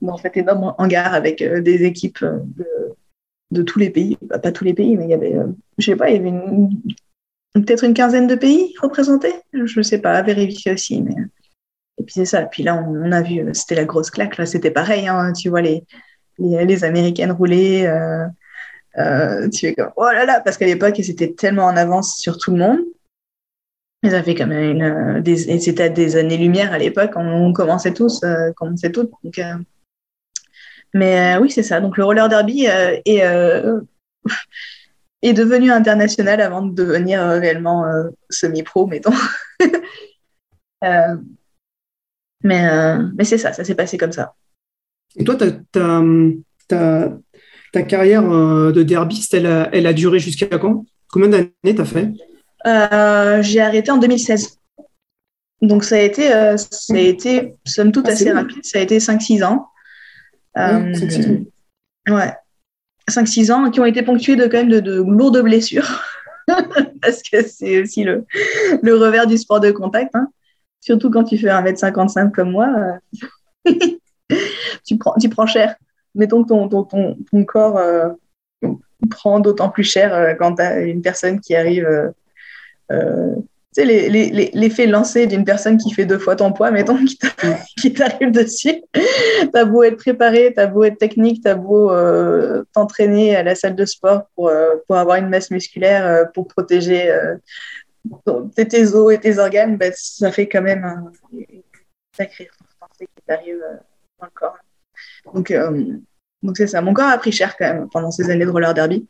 dans 0.00 0.16
cet 0.16 0.36
énorme 0.36 0.74
hangar 0.78 1.14
avec 1.14 1.42
des 1.42 1.84
équipes 1.84 2.24
de, 3.50 3.62
tous 3.62 3.78
les 3.78 3.90
pays, 3.90 4.18
bah, 4.22 4.38
pas 4.38 4.52
tous 4.52 4.64
les 4.64 4.74
pays, 4.74 4.96
mais 4.96 5.04
il 5.04 5.10
y 5.10 5.14
avait, 5.14 5.36
je 5.78 5.84
sais 5.84 5.96
pas, 5.96 6.10
il 6.10 6.16
y 6.16 6.28
avait 6.28 6.36
peut-être 7.54 7.84
une 7.84 7.94
quinzaine 7.94 8.26
de 8.26 8.34
pays 8.34 8.74
représentés, 8.82 9.34
je 9.52 9.80
sais 9.80 9.98
pas, 9.98 10.14
à 10.14 10.22
vérifier 10.22 10.72
aussi, 10.72 11.00
mais. 11.02 11.14
Et 11.98 12.04
puis 12.04 12.14
c'est 12.14 12.24
ça. 12.24 12.42
Puis 12.42 12.62
là, 12.62 12.76
on, 12.76 13.12
a 13.12 13.22
vu, 13.22 13.40
euh, 13.40 13.52
c'était 13.54 13.74
la 13.74 13.84
grosse 13.84 14.10
claque. 14.10 14.36
Là, 14.36 14.46
c'était 14.46 14.70
pareil. 14.70 15.08
Hein, 15.08 15.32
tu 15.32 15.48
vois 15.48 15.62
les, 15.62 15.84
les, 16.38 16.84
Américaines 16.84 17.32
rouler. 17.32 17.86
Euh, 17.86 18.26
euh, 18.98 19.48
tu 19.48 19.66
es 19.66 19.74
comme, 19.74 19.90
oh 19.96 20.04
là 20.04 20.24
là, 20.24 20.40
parce 20.40 20.56
qu'à 20.58 20.66
l'époque, 20.66 20.98
ils 20.98 21.10
étaient 21.10 21.32
tellement 21.32 21.64
en 21.64 21.76
avance 21.76 22.18
sur 22.18 22.38
tout 22.38 22.52
le 22.52 22.58
monde. 22.58 22.80
Ils 24.02 24.14
avaient 24.14 24.34
quand 24.34 24.46
même 24.46 24.76
une, 24.76 25.20
des, 25.20 25.58
c'était 25.58 25.90
des 25.90 26.16
années-lumière 26.16 26.72
à 26.72 26.78
l'époque. 26.78 27.12
On, 27.16 27.52
commençait 27.52 27.92
tous, 27.92 28.20
commençait 28.54 28.92
toutes. 28.92 29.10
Donc, 29.24 29.40
mais 30.94 31.36
oui, 31.38 31.50
c'est 31.50 31.62
ça. 31.62 31.80
Donc 31.80 31.96
le 31.96 32.04
roller 32.04 32.28
derby 32.28 32.66
est, 32.66 33.02
est 35.22 35.32
devenu 35.32 35.72
international 35.72 36.40
avant 36.40 36.62
de 36.62 36.74
devenir 36.74 37.22
réellement 37.22 37.84
semi-pro, 38.30 38.86
mettons. 38.86 39.12
Mais, 42.46 42.68
euh, 42.70 43.02
mais 43.18 43.24
c'est 43.24 43.38
ça, 43.38 43.52
ça 43.52 43.64
s'est 43.64 43.74
passé 43.74 43.98
comme 43.98 44.12
ça. 44.12 44.34
Et 45.16 45.24
toi, 45.24 45.34
ta, 45.34 45.50
ta, 46.68 47.82
carrière 47.82 48.30
euh, 48.30 48.70
de 48.70 48.84
derbiste, 48.84 49.34
elle 49.34 49.46
a, 49.46 49.68
elle 49.72 49.86
a 49.88 49.92
duré 49.92 50.20
jusqu'à 50.20 50.46
quand? 50.46 50.86
Combien 51.10 51.28
d'années 51.28 51.74
t'as 51.74 51.84
fait? 51.84 52.08
Euh, 52.66 53.42
J'ai 53.42 53.60
arrêté 53.60 53.90
en 53.90 53.96
2016. 53.96 54.60
Donc 55.60 55.82
ça 55.82 55.96
a 55.96 56.00
été, 56.00 56.28
ça 56.56 56.94
a 56.94 56.98
été 56.98 57.54
somme 57.64 57.90
toute 57.90 58.06
ah, 58.08 58.12
assez 58.12 58.30
rapide. 58.30 58.64
Ça 58.64 58.78
a 58.78 58.82
été 58.82 58.98
5-6 58.98 59.42
ans. 59.44 59.66
ouais. 60.54 62.32
5-6 63.10 63.52
ans 63.52 63.70
qui 63.70 63.80
ont 63.80 63.86
été 63.86 64.02
ponctués 64.02 64.36
de 64.36 64.44
quand 64.44 64.58
même 64.58 64.68
de, 64.68 64.80
de 64.80 65.02
lourdes 65.02 65.42
blessures. 65.42 66.00
Parce 67.02 67.22
que 67.22 67.44
c'est 67.44 67.82
aussi 67.82 68.04
le, 68.04 68.24
le, 68.82 68.96
revers 68.96 69.26
du 69.26 69.36
sport 69.36 69.58
de 69.58 69.72
contact. 69.72 70.14
Hein. 70.14 70.28
Surtout 70.86 71.10
quand 71.10 71.24
tu 71.24 71.36
fais 71.36 71.48
1m55 71.48 72.30
comme 72.30 72.52
moi, 72.52 73.00
euh, 73.66 73.72
tu, 74.86 74.96
prends, 74.96 75.14
tu 75.20 75.28
prends 75.28 75.46
cher. 75.46 75.74
Mettons 76.14 76.44
que 76.44 76.48
ton, 76.48 76.68
ton, 76.68 76.84
ton, 76.84 77.44
corps 77.44 77.76
euh, 77.76 78.10
prend 79.10 79.40
d'autant 79.40 79.68
plus 79.68 79.82
cher 79.82 80.14
euh, 80.14 80.34
quand 80.34 80.54
tu 80.54 80.62
as 80.62 80.82
une 80.82 81.02
personne 81.02 81.40
qui 81.40 81.56
arrive. 81.56 81.88
tu 82.88 82.96
sais, 83.72 83.84
l'effet 83.84 84.86
lancé 84.86 85.26
d'une 85.26 85.44
personne 85.44 85.76
qui 85.76 85.90
fait 85.92 86.06
deux 86.06 86.20
fois 86.20 86.36
ton 86.36 86.52
poids, 86.52 86.70
mettons, 86.70 87.00
qui 87.80 87.92
t'arrive 87.92 88.30
dessus. 88.30 88.80
T'as 89.52 89.64
beau 89.64 89.82
être 89.82 89.96
préparé, 89.96 90.52
t'as 90.54 90.68
beau 90.68 90.84
être 90.84 90.98
technique, 90.98 91.42
t'as 91.42 91.56
beau 91.56 91.90
t'entraîner 92.74 93.34
à 93.34 93.42
la 93.42 93.56
salle 93.56 93.74
de 93.74 93.84
sport 93.84 94.28
pour, 94.36 94.52
pour 94.86 94.96
avoir 94.96 95.16
une 95.16 95.30
masse 95.30 95.50
musculaire, 95.50 96.30
pour 96.32 96.46
protéger 96.46 97.12
tes 98.54 98.94
os 98.94 99.12
et 99.12 99.20
tes 99.20 99.38
organes, 99.38 99.76
ben, 99.76 99.92
ça 99.94 100.30
fait 100.32 100.48
quand 100.48 100.62
même 100.62 100.84
un 100.84 101.12
sacré 102.16 102.48
qui 102.98 103.06
t'arrive 103.26 103.56
euh, 103.62 103.76
dans 104.18 104.26
le 104.26 104.32
corps. 104.32 104.58
Donc, 105.34 105.50
euh, 105.50 105.98
donc 106.42 106.56
c'est 106.56 106.66
ça. 106.66 106.80
Mon 106.80 106.94
corps 106.94 107.10
a 107.10 107.18
pris 107.18 107.32
cher 107.32 107.56
quand 107.56 107.66
même 107.66 107.88
pendant 107.90 108.10
ces 108.10 108.30
années 108.30 108.44
de 108.44 108.50
roller 108.50 108.74
derby. 108.74 109.06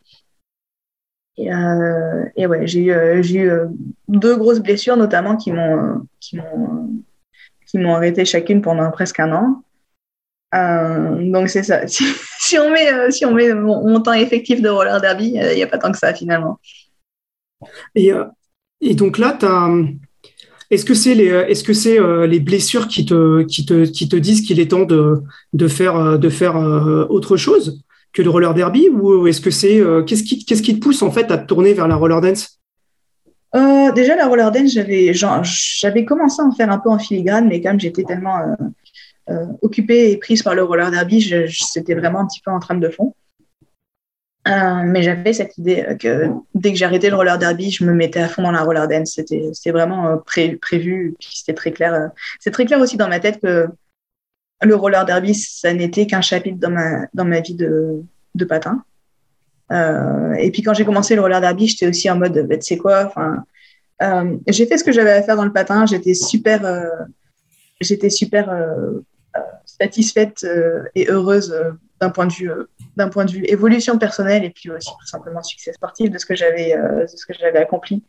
Et, 1.36 1.52
euh, 1.52 2.24
et 2.34 2.46
ouais, 2.46 2.66
j'ai 2.66 2.86
eu, 2.86 3.22
j'ai 3.22 3.40
eu 3.40 3.52
deux 4.08 4.36
grosses 4.36 4.60
blessures 4.60 4.96
notamment 4.96 5.36
qui 5.36 5.52
m'ont 5.52 6.06
qui 6.18 6.38
m'ont 7.78 7.94
arrêté 7.94 8.24
chacune 8.24 8.62
pendant 8.62 8.90
presque 8.90 9.20
un 9.20 9.32
an. 9.32 9.62
donc 10.52 11.48
c'est 11.48 11.62
ça. 11.62 11.82
Si, 12.46 12.56
on 12.60 12.70
met, 12.70 13.10
si 13.10 13.26
on 13.26 13.32
met 13.32 13.52
mon, 13.54 14.00
temps 14.00 14.12
effectif 14.12 14.62
de 14.62 14.68
roller 14.68 15.00
derby, 15.00 15.32
il 15.34 15.56
n'y 15.56 15.64
a 15.64 15.66
pas 15.66 15.78
tant 15.78 15.90
que 15.90 15.98
ça 15.98 16.14
finalement. 16.14 16.60
Et 18.80 18.94
donc 18.94 19.18
là, 19.18 19.38
est-ce 20.70 20.84
que 20.84 20.94
c'est 20.94 21.14
les, 21.14 22.26
les 22.26 22.40
blessures 22.40 22.88
qui 22.88 23.04
te, 23.04 24.16
disent 24.16 24.42
qu'il 24.42 24.60
est 24.60 24.70
temps 24.70 24.84
de, 24.84 25.68
faire, 25.68 26.18
de 26.18 26.28
faire 26.28 26.56
autre 27.08 27.36
chose 27.36 27.82
que 28.12 28.22
le 28.22 28.30
roller 28.30 28.54
derby 28.54 28.88
ou 28.88 29.26
est-ce 29.26 29.40
que 29.40 29.50
c'est 29.50 29.82
qu'est-ce 30.06 30.22
qui, 30.22 30.44
qu'est-ce 30.44 30.62
qui 30.62 30.74
te 30.74 30.80
pousse 30.80 31.02
en 31.02 31.10
fait 31.10 31.30
à 31.30 31.38
te 31.38 31.46
tourner 31.46 31.74
vers 31.74 31.88
la 31.88 31.96
roller 31.96 32.20
dance? 32.20 32.56
Euh, 33.54 33.92
déjà, 33.92 34.16
la 34.16 34.26
roller 34.26 34.50
dance, 34.50 34.72
j'avais, 34.72 36.04
commencé 36.04 36.42
à 36.42 36.44
en 36.44 36.52
faire 36.52 36.70
un 36.70 36.78
peu 36.78 36.90
en 36.90 36.98
filigrane, 36.98 37.48
mais 37.48 37.60
comme 37.60 37.80
j'étais 37.80 38.04
tellement 38.04 38.38
euh, 38.38 38.54
euh, 39.30 39.46
occupée 39.62 40.10
et 40.10 40.18
prise 40.18 40.42
par 40.42 40.54
le 40.54 40.62
roller 40.62 40.90
derby, 40.90 41.22
c'était 41.50 41.94
vraiment 41.94 42.20
un 42.20 42.26
petit 42.26 42.40
peu 42.44 42.50
en 42.50 42.58
train 42.58 42.74
de 42.74 42.88
fond. 42.88 43.14
Mais 44.46 45.02
j'avais 45.02 45.32
cette 45.32 45.58
idée 45.58 45.84
que 45.98 46.28
dès 46.54 46.72
que 46.72 46.78
j'arrêtais 46.78 47.10
le 47.10 47.16
roller 47.16 47.38
derby, 47.38 47.70
je 47.70 47.84
me 47.84 47.92
mettais 47.92 48.20
à 48.20 48.28
fond 48.28 48.42
dans 48.42 48.52
la 48.52 48.62
roller 48.62 48.86
dance. 48.86 49.14
C'était, 49.14 49.70
vraiment 49.72 50.22
prévu, 50.60 51.14
c'était 51.20 51.54
très 51.54 51.72
clair. 51.72 52.10
c'est 52.38 52.52
très 52.52 52.64
clair 52.64 52.80
aussi 52.80 52.96
dans 52.96 53.08
ma 53.08 53.18
tête 53.18 53.40
que 53.40 53.66
le 54.62 54.74
roller 54.74 55.04
derby, 55.04 55.34
ça 55.34 55.72
n'était 55.72 56.06
qu'un 56.06 56.20
chapitre 56.20 56.58
dans 56.58 56.70
ma, 56.70 57.06
dans 57.12 57.24
ma 57.24 57.40
vie 57.40 57.54
de, 57.54 58.02
de 58.34 58.44
patin. 58.44 58.84
Euh, 59.72 60.34
et 60.34 60.50
puis 60.50 60.62
quand 60.62 60.74
j'ai 60.74 60.84
commencé 60.84 61.14
le 61.14 61.22
roller 61.22 61.40
derby, 61.40 61.66
j'étais 61.66 61.88
aussi 61.88 62.10
en 62.10 62.16
mode, 62.16 62.46
bah, 62.48 62.56
tu 62.56 62.62
sais 62.62 62.76
quoi, 62.76 63.12
euh, 64.02 64.36
j'ai 64.46 64.66
fait 64.66 64.78
ce 64.78 64.84
que 64.84 64.92
j'avais 64.92 65.12
à 65.12 65.22
faire 65.22 65.36
dans 65.36 65.44
le 65.44 65.52
patin. 65.52 65.86
J'étais 65.86 66.14
super, 66.14 66.64
euh, 66.64 66.88
j'étais 67.80 68.10
super 68.10 68.50
satisfaite 69.64 70.46
et 70.94 71.08
heureuse 71.10 71.54
d'un 72.00 72.10
point 72.10 72.26
de 72.26 72.32
vue, 72.32 72.50
d'un 72.96 73.08
point 73.08 73.24
de 73.24 73.30
vue 73.30 73.44
évolution 73.46 73.98
personnelle 73.98 74.44
et 74.44 74.50
puis 74.50 74.70
aussi 74.70 74.88
tout 74.88 75.06
simplement 75.06 75.42
succès 75.42 75.72
sportif 75.72 76.10
de 76.10 76.18
ce 76.18 76.26
que 76.26 76.34
j'avais, 76.34 76.76
de 76.76 77.06
ce 77.06 77.26
que 77.26 77.32
j'avais 77.32 77.58
accompli 77.58 78.02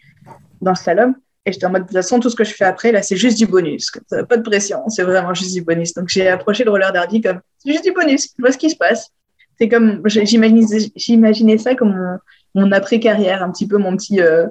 dans 0.61 0.71
le 0.71 0.75
slalom. 0.75 1.15
Et 1.45 1.53
j'étais 1.53 1.65
en 1.65 1.69
mode, 1.69 1.83
de 1.83 1.87
toute 1.87 1.95
façon, 1.95 2.19
tout 2.19 2.29
ce 2.29 2.35
que 2.35 2.43
je 2.43 2.53
fais 2.53 2.65
après, 2.65 2.91
là, 2.91 3.01
c'est 3.01 3.15
juste 3.15 3.37
du 3.37 3.47
bonus. 3.47 3.89
Pas 4.09 4.35
de 4.35 4.41
pression, 4.41 4.89
c'est 4.89 5.03
vraiment 5.03 5.33
juste 5.33 5.53
du 5.53 5.61
bonus. 5.61 5.93
Donc, 5.93 6.09
j'ai 6.09 6.27
approché 6.27 6.65
le 6.65 6.71
roller 6.71 6.91
derby 6.91 7.21
comme, 7.21 7.39
c'est 7.59 7.71
juste 7.71 7.85
du 7.85 7.93
bonus, 7.93 8.33
je 8.37 8.41
vois 8.41 8.51
ce 8.51 8.57
qui 8.57 8.69
se 8.69 8.75
passe 8.75 9.13
c'est 9.57 9.69
comme 9.69 10.01
j'imaginais 10.05 11.57
ça 11.57 11.75
comme 11.75 12.19
mon, 12.55 12.71
après 12.71 12.99
carrière 12.99 13.43
un 13.43 13.51
petit 13.51 13.67
peu 13.67 13.77
mon 13.77 13.95
petit 13.97 14.21
euh, 14.21 14.47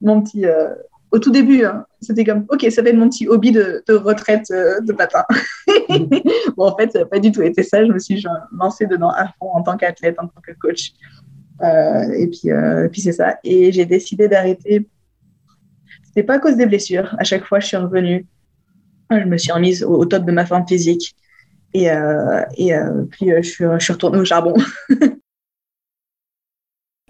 mon 0.00 0.22
petit 0.22 0.46
euh, 0.46 0.70
au 1.12 1.18
tout 1.18 1.30
début 1.30 1.64
hein, 1.64 1.84
c'était 2.00 2.24
comme 2.24 2.44
ok 2.48 2.66
ça 2.70 2.82
va 2.82 2.90
être 2.90 2.96
mon 2.96 3.08
petit 3.08 3.26
hobby 3.26 3.52
de, 3.52 3.82
retraite 3.88 4.50
euh, 4.50 4.80
de 4.80 4.92
patin 4.92 5.24
bon 6.56 6.66
en 6.66 6.76
fait 6.76 6.92
ça 6.92 7.00
n'a 7.00 7.06
pas 7.06 7.18
du 7.18 7.32
tout 7.32 7.42
été 7.42 7.62
ça. 7.62 7.84
Je 7.84 7.92
me 7.92 7.98
suis 7.98 8.24
lancée 8.56 8.86
dedans 8.86 9.10
à 9.10 9.26
fond 9.38 9.50
en 9.52 9.62
tant 9.62 9.76
qu'athlète 9.76 10.16
en 10.18 10.26
tant 10.26 10.40
que 10.40 10.52
coach. 10.52 10.92
Et 11.62 12.28
puis 12.28 13.00
c'est 13.00 13.12
ça. 13.12 13.38
Et 13.44 13.70
j'ai 13.72 13.84
décidé 13.84 14.28
d'arrêter. 14.28 14.88
C'était 16.04 16.22
pas 16.22 16.34
à 16.34 16.38
cause 16.38 16.56
des 16.56 16.66
blessures. 16.66 17.14
À 17.18 17.24
chaque 17.24 17.44
fois 17.44 17.60
je 17.60 17.66
suis 17.66 17.76
revenue. 17.76 18.26
Je 19.10 19.24
me 19.24 19.36
suis 19.36 19.52
remise 19.52 19.82
au 19.82 20.04
top 20.06 20.24
de 20.24 20.32
ma 20.32 20.46
forme 20.46 20.66
physique. 20.66 21.14
Et, 21.72 21.90
euh, 21.90 22.42
euh, 22.58 23.04
puis, 23.10 23.32
euh, 23.32 23.42
je, 23.42 23.48
suis, 23.48 23.92
retournée 23.92 24.18
au 24.18 24.24
charbon. 24.24 24.54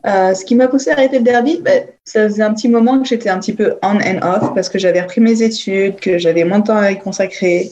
ce 0.04 0.44
qui 0.44 0.54
m'a 0.54 0.68
poussé 0.68 0.90
à 0.90 0.94
arrêter 0.94 1.18
le 1.18 1.24
derby, 1.24 1.60
bah, 1.62 1.70
ça 2.04 2.28
faisait 2.28 2.42
un 2.42 2.54
petit 2.54 2.68
moment 2.68 3.00
que 3.00 3.08
j'étais 3.08 3.28
un 3.28 3.38
petit 3.38 3.52
peu 3.52 3.76
on 3.82 3.96
and 3.96 4.20
off 4.22 4.54
parce 4.54 4.68
que 4.68 4.78
j'avais 4.78 5.00
repris 5.00 5.20
mes 5.20 5.42
études, 5.42 5.96
que 6.00 6.18
j'avais 6.18 6.44
moins 6.44 6.60
de 6.60 6.66
temps 6.66 6.76
à 6.76 6.92
y 6.92 6.98
consacrer. 6.98 7.70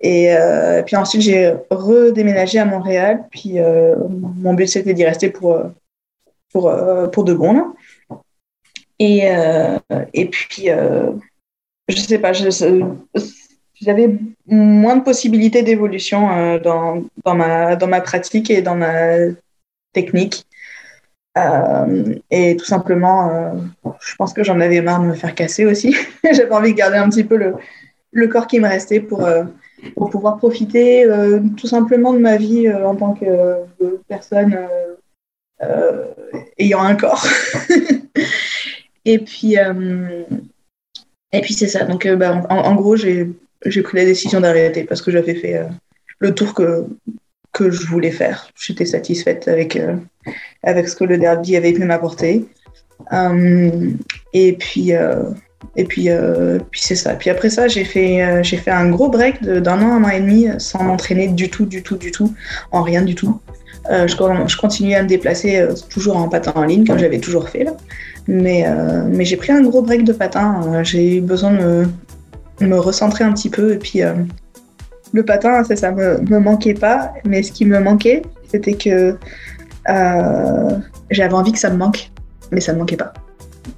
Et 0.00 0.34
puis 0.84 0.96
ensuite, 0.96 1.22
j'ai 1.22 1.54
redéménagé 1.70 2.58
à 2.58 2.64
Montréal. 2.64 3.24
Puis 3.30 3.56
mon 3.58 4.54
but, 4.54 4.68
c'était 4.68 4.94
d'y 4.94 5.04
rester 5.04 5.30
pour, 5.30 5.62
pour, 6.52 6.72
pour 7.12 7.24
de. 7.24 7.36
Et, 8.98 9.28
et 10.14 10.26
puis, 10.26 10.68
je 11.88 11.96
sais 11.96 12.18
pas, 12.18 12.32
j'avais 13.80 14.18
moins 14.46 14.96
de 14.96 15.02
possibilités 15.02 15.62
d'évolution 15.62 16.30
euh, 16.30 16.58
dans, 16.58 17.02
dans, 17.24 17.34
ma, 17.34 17.76
dans 17.76 17.86
ma 17.86 18.00
pratique 18.00 18.50
et 18.50 18.62
dans 18.62 18.74
ma 18.74 19.16
technique. 19.92 20.46
Euh, 21.36 22.14
et 22.30 22.56
tout 22.56 22.64
simplement, 22.64 23.30
euh, 23.30 23.52
je 24.00 24.14
pense 24.16 24.32
que 24.32 24.42
j'en 24.42 24.60
avais 24.60 24.80
marre 24.80 25.00
de 25.00 25.06
me 25.06 25.14
faire 25.14 25.34
casser 25.34 25.66
aussi. 25.66 25.94
J'avais 26.24 26.52
envie 26.52 26.72
de 26.72 26.78
garder 26.78 26.96
un 26.96 27.08
petit 27.08 27.24
peu 27.24 27.36
le, 27.36 27.54
le 28.12 28.28
corps 28.28 28.46
qui 28.46 28.60
me 28.60 28.68
restait 28.68 29.00
pour, 29.00 29.28
pour 29.96 30.10
pouvoir 30.10 30.38
profiter 30.38 31.06
tout 31.58 31.66
simplement 31.66 32.14
de 32.14 32.18
ma 32.18 32.36
vie 32.36 32.72
en 32.72 32.96
tant 32.96 33.12
que 33.12 33.56
personne 34.08 34.56
ayant 36.58 36.80
un 36.80 36.96
corps. 36.96 37.26
et 39.04 39.18
puis, 39.18 39.56
et 41.32 41.40
puis 41.42 41.54
c'est 41.54 41.68
ça. 41.68 41.84
Donc, 41.84 42.06
bah, 42.08 42.42
en, 42.48 42.74
gros, 42.74 42.96
j'ai 42.96 43.82
pris 43.82 43.98
la 43.98 44.04
décision 44.04 44.40
d'arrêter 44.40 44.84
parce 44.84 45.02
que 45.02 45.10
j'avais 45.10 45.34
fait 45.34 45.56
euh, 45.56 45.68
le 46.18 46.34
tour 46.34 46.54
que, 46.54 46.86
que 47.56 47.70
je 47.70 47.86
voulais 47.86 48.10
faire. 48.10 48.50
J'étais 48.54 48.84
satisfaite 48.84 49.48
avec, 49.48 49.76
euh, 49.76 49.94
avec 50.62 50.88
ce 50.88 50.94
que 50.94 51.04
le 51.04 51.16
derby 51.16 51.56
avait 51.56 51.72
pu 51.72 51.84
m'apporter. 51.84 52.44
Euh, 53.12 53.90
et 54.34 54.52
puis, 54.52 54.92
et 55.76 55.84
puis, 55.84 56.08
puis 56.70 56.80
c'est 56.80 56.94
ça. 56.94 57.14
Puis 57.14 57.30
après 57.30 57.48
ça, 57.50 57.66
j'ai 57.66 57.84
fait, 57.84 58.42
j'ai 58.42 58.58
fait 58.58 58.70
un 58.70 58.90
gros 58.90 59.08
break 59.08 59.42
d'un 59.42 59.80
an, 59.82 59.92
un 59.96 60.04
an 60.04 60.08
et 60.10 60.20
demi 60.20 60.48
sans 60.58 60.82
m'entraîner 60.82 61.28
du 61.28 61.48
tout, 61.48 61.64
du 61.64 61.82
tout, 61.82 61.96
du 61.96 62.10
tout, 62.10 62.34
en 62.72 62.82
rien 62.82 63.02
du 63.02 63.14
tout. 63.14 63.40
je, 63.90 64.06
je 64.06 64.56
continuais 64.56 64.96
à 64.96 65.02
me 65.02 65.08
déplacer 65.08 65.66
toujours 65.88 66.16
en 66.18 66.28
patin 66.28 66.52
en 66.56 66.64
ligne, 66.64 66.86
comme 66.86 66.98
j'avais 66.98 67.20
toujours 67.20 67.48
fait 67.48 67.64
là. 67.64 67.74
Mais, 68.28 68.66
mais 69.08 69.24
j'ai 69.24 69.36
pris 69.36 69.52
un 69.52 69.62
gros 69.62 69.82
break 69.82 70.04
de 70.04 70.12
patin. 70.12 70.82
j'ai 70.82 71.16
eu 71.16 71.20
besoin 71.20 71.52
de 71.52 71.86
me 72.60 72.78
recentrer 72.78 73.24
un 73.24 73.32
petit 73.32 73.50
peu. 73.50 73.74
Et 73.74 73.78
puis, 73.78 74.02
euh, 74.02 74.14
le 75.12 75.24
patin, 75.24 75.64
ça, 75.64 75.76
ça 75.76 75.92
me, 75.92 76.18
me 76.20 76.38
manquait 76.38 76.74
pas. 76.74 77.12
Mais 77.24 77.42
ce 77.42 77.52
qui 77.52 77.64
me 77.64 77.80
manquait, 77.80 78.22
c'était 78.48 78.74
que 78.74 79.16
euh, 79.88 80.78
j'avais 81.10 81.34
envie 81.34 81.52
que 81.52 81.58
ça 81.58 81.70
me 81.70 81.76
manque, 81.76 82.10
mais 82.50 82.60
ça 82.60 82.72
ne 82.72 82.78
manquait 82.78 82.96
pas. 82.96 83.12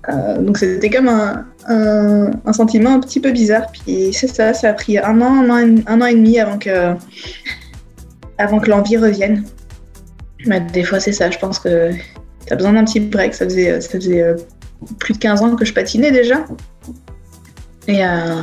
Euh, 0.08 0.38
donc 0.38 0.58
c'était 0.58 0.90
comme 0.90 1.08
un, 1.08 1.44
sentiment 2.52 2.94
un 2.94 3.00
petit 3.00 3.20
peu 3.20 3.30
bizarre. 3.30 3.70
Puis 3.72 4.12
c'est 4.12 4.28
ça, 4.28 4.54
ça 4.54 4.70
a 4.70 4.72
pris 4.72 4.98
un 4.98 5.20
an, 5.20 5.48
un 5.50 6.00
an, 6.00 6.06
et 6.06 6.14
demi 6.14 6.38
avant 6.38 6.58
que, 6.58 6.94
l'envie 8.70 8.96
revienne. 8.96 9.44
Mais 10.46 10.60
des 10.60 10.84
fois 10.84 11.00
c'est 11.00 11.12
ça, 11.12 11.30
je 11.30 11.38
pense 11.38 11.58
que 11.58 11.90
tu 12.46 12.52
as 12.52 12.56
besoin 12.56 12.72
d'un 12.72 12.84
petit 12.84 13.00
break. 13.00 13.34
Ça 13.34 13.44
faisait, 13.44 13.80
faisait 13.80 14.34
plus 14.98 15.14
de 15.14 15.18
15 15.18 15.42
ans 15.42 15.56
que 15.56 15.64
je 15.64 15.74
patinais 15.74 16.10
déjà. 16.10 16.44
Et, 17.86 18.04
euh, 18.04 18.42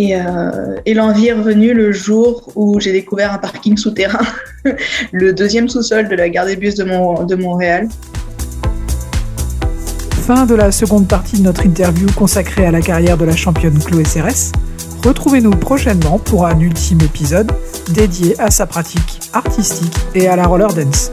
euh, 0.00 0.76
et, 0.86 0.94
l'envie 0.94 1.28
est 1.28 1.32
revenue 1.32 1.74
le 1.74 1.92
jour 1.92 2.50
où 2.54 2.80
j'ai 2.80 2.92
découvert 2.92 3.32
un 3.32 3.38
parking 3.38 3.76
souterrain, 3.76 4.24
le 5.12 5.32
deuxième 5.32 5.68
sous-sol 5.68 6.08
de 6.08 6.14
la 6.14 6.28
gare 6.28 6.46
des 6.46 6.56
bus 6.56 6.76
de, 6.76 7.34
Montréal. 7.34 7.88
Fin 10.26 10.46
de 10.46 10.54
la 10.54 10.72
seconde 10.72 11.08
partie 11.08 11.38
de 11.38 11.42
notre 11.42 11.66
interview 11.66 12.06
consacrée 12.12 12.64
à 12.64 12.70
la 12.70 12.80
carrière 12.80 13.18
de 13.18 13.24
la 13.24 13.36
championne 13.36 13.78
Chloé 13.78 14.04
Cérès. 14.04 14.52
Retrouvez-nous 15.04 15.50
prochainement 15.50 16.18
pour 16.18 16.46
un 16.46 16.58
ultime 16.60 17.00
épisode 17.02 17.50
dédié 17.92 18.40
à 18.40 18.50
sa 18.50 18.66
pratique 18.66 19.20
artistique 19.32 19.96
et 20.14 20.28
à 20.28 20.36
la 20.36 20.46
roller 20.46 20.72
dance. 20.72 21.10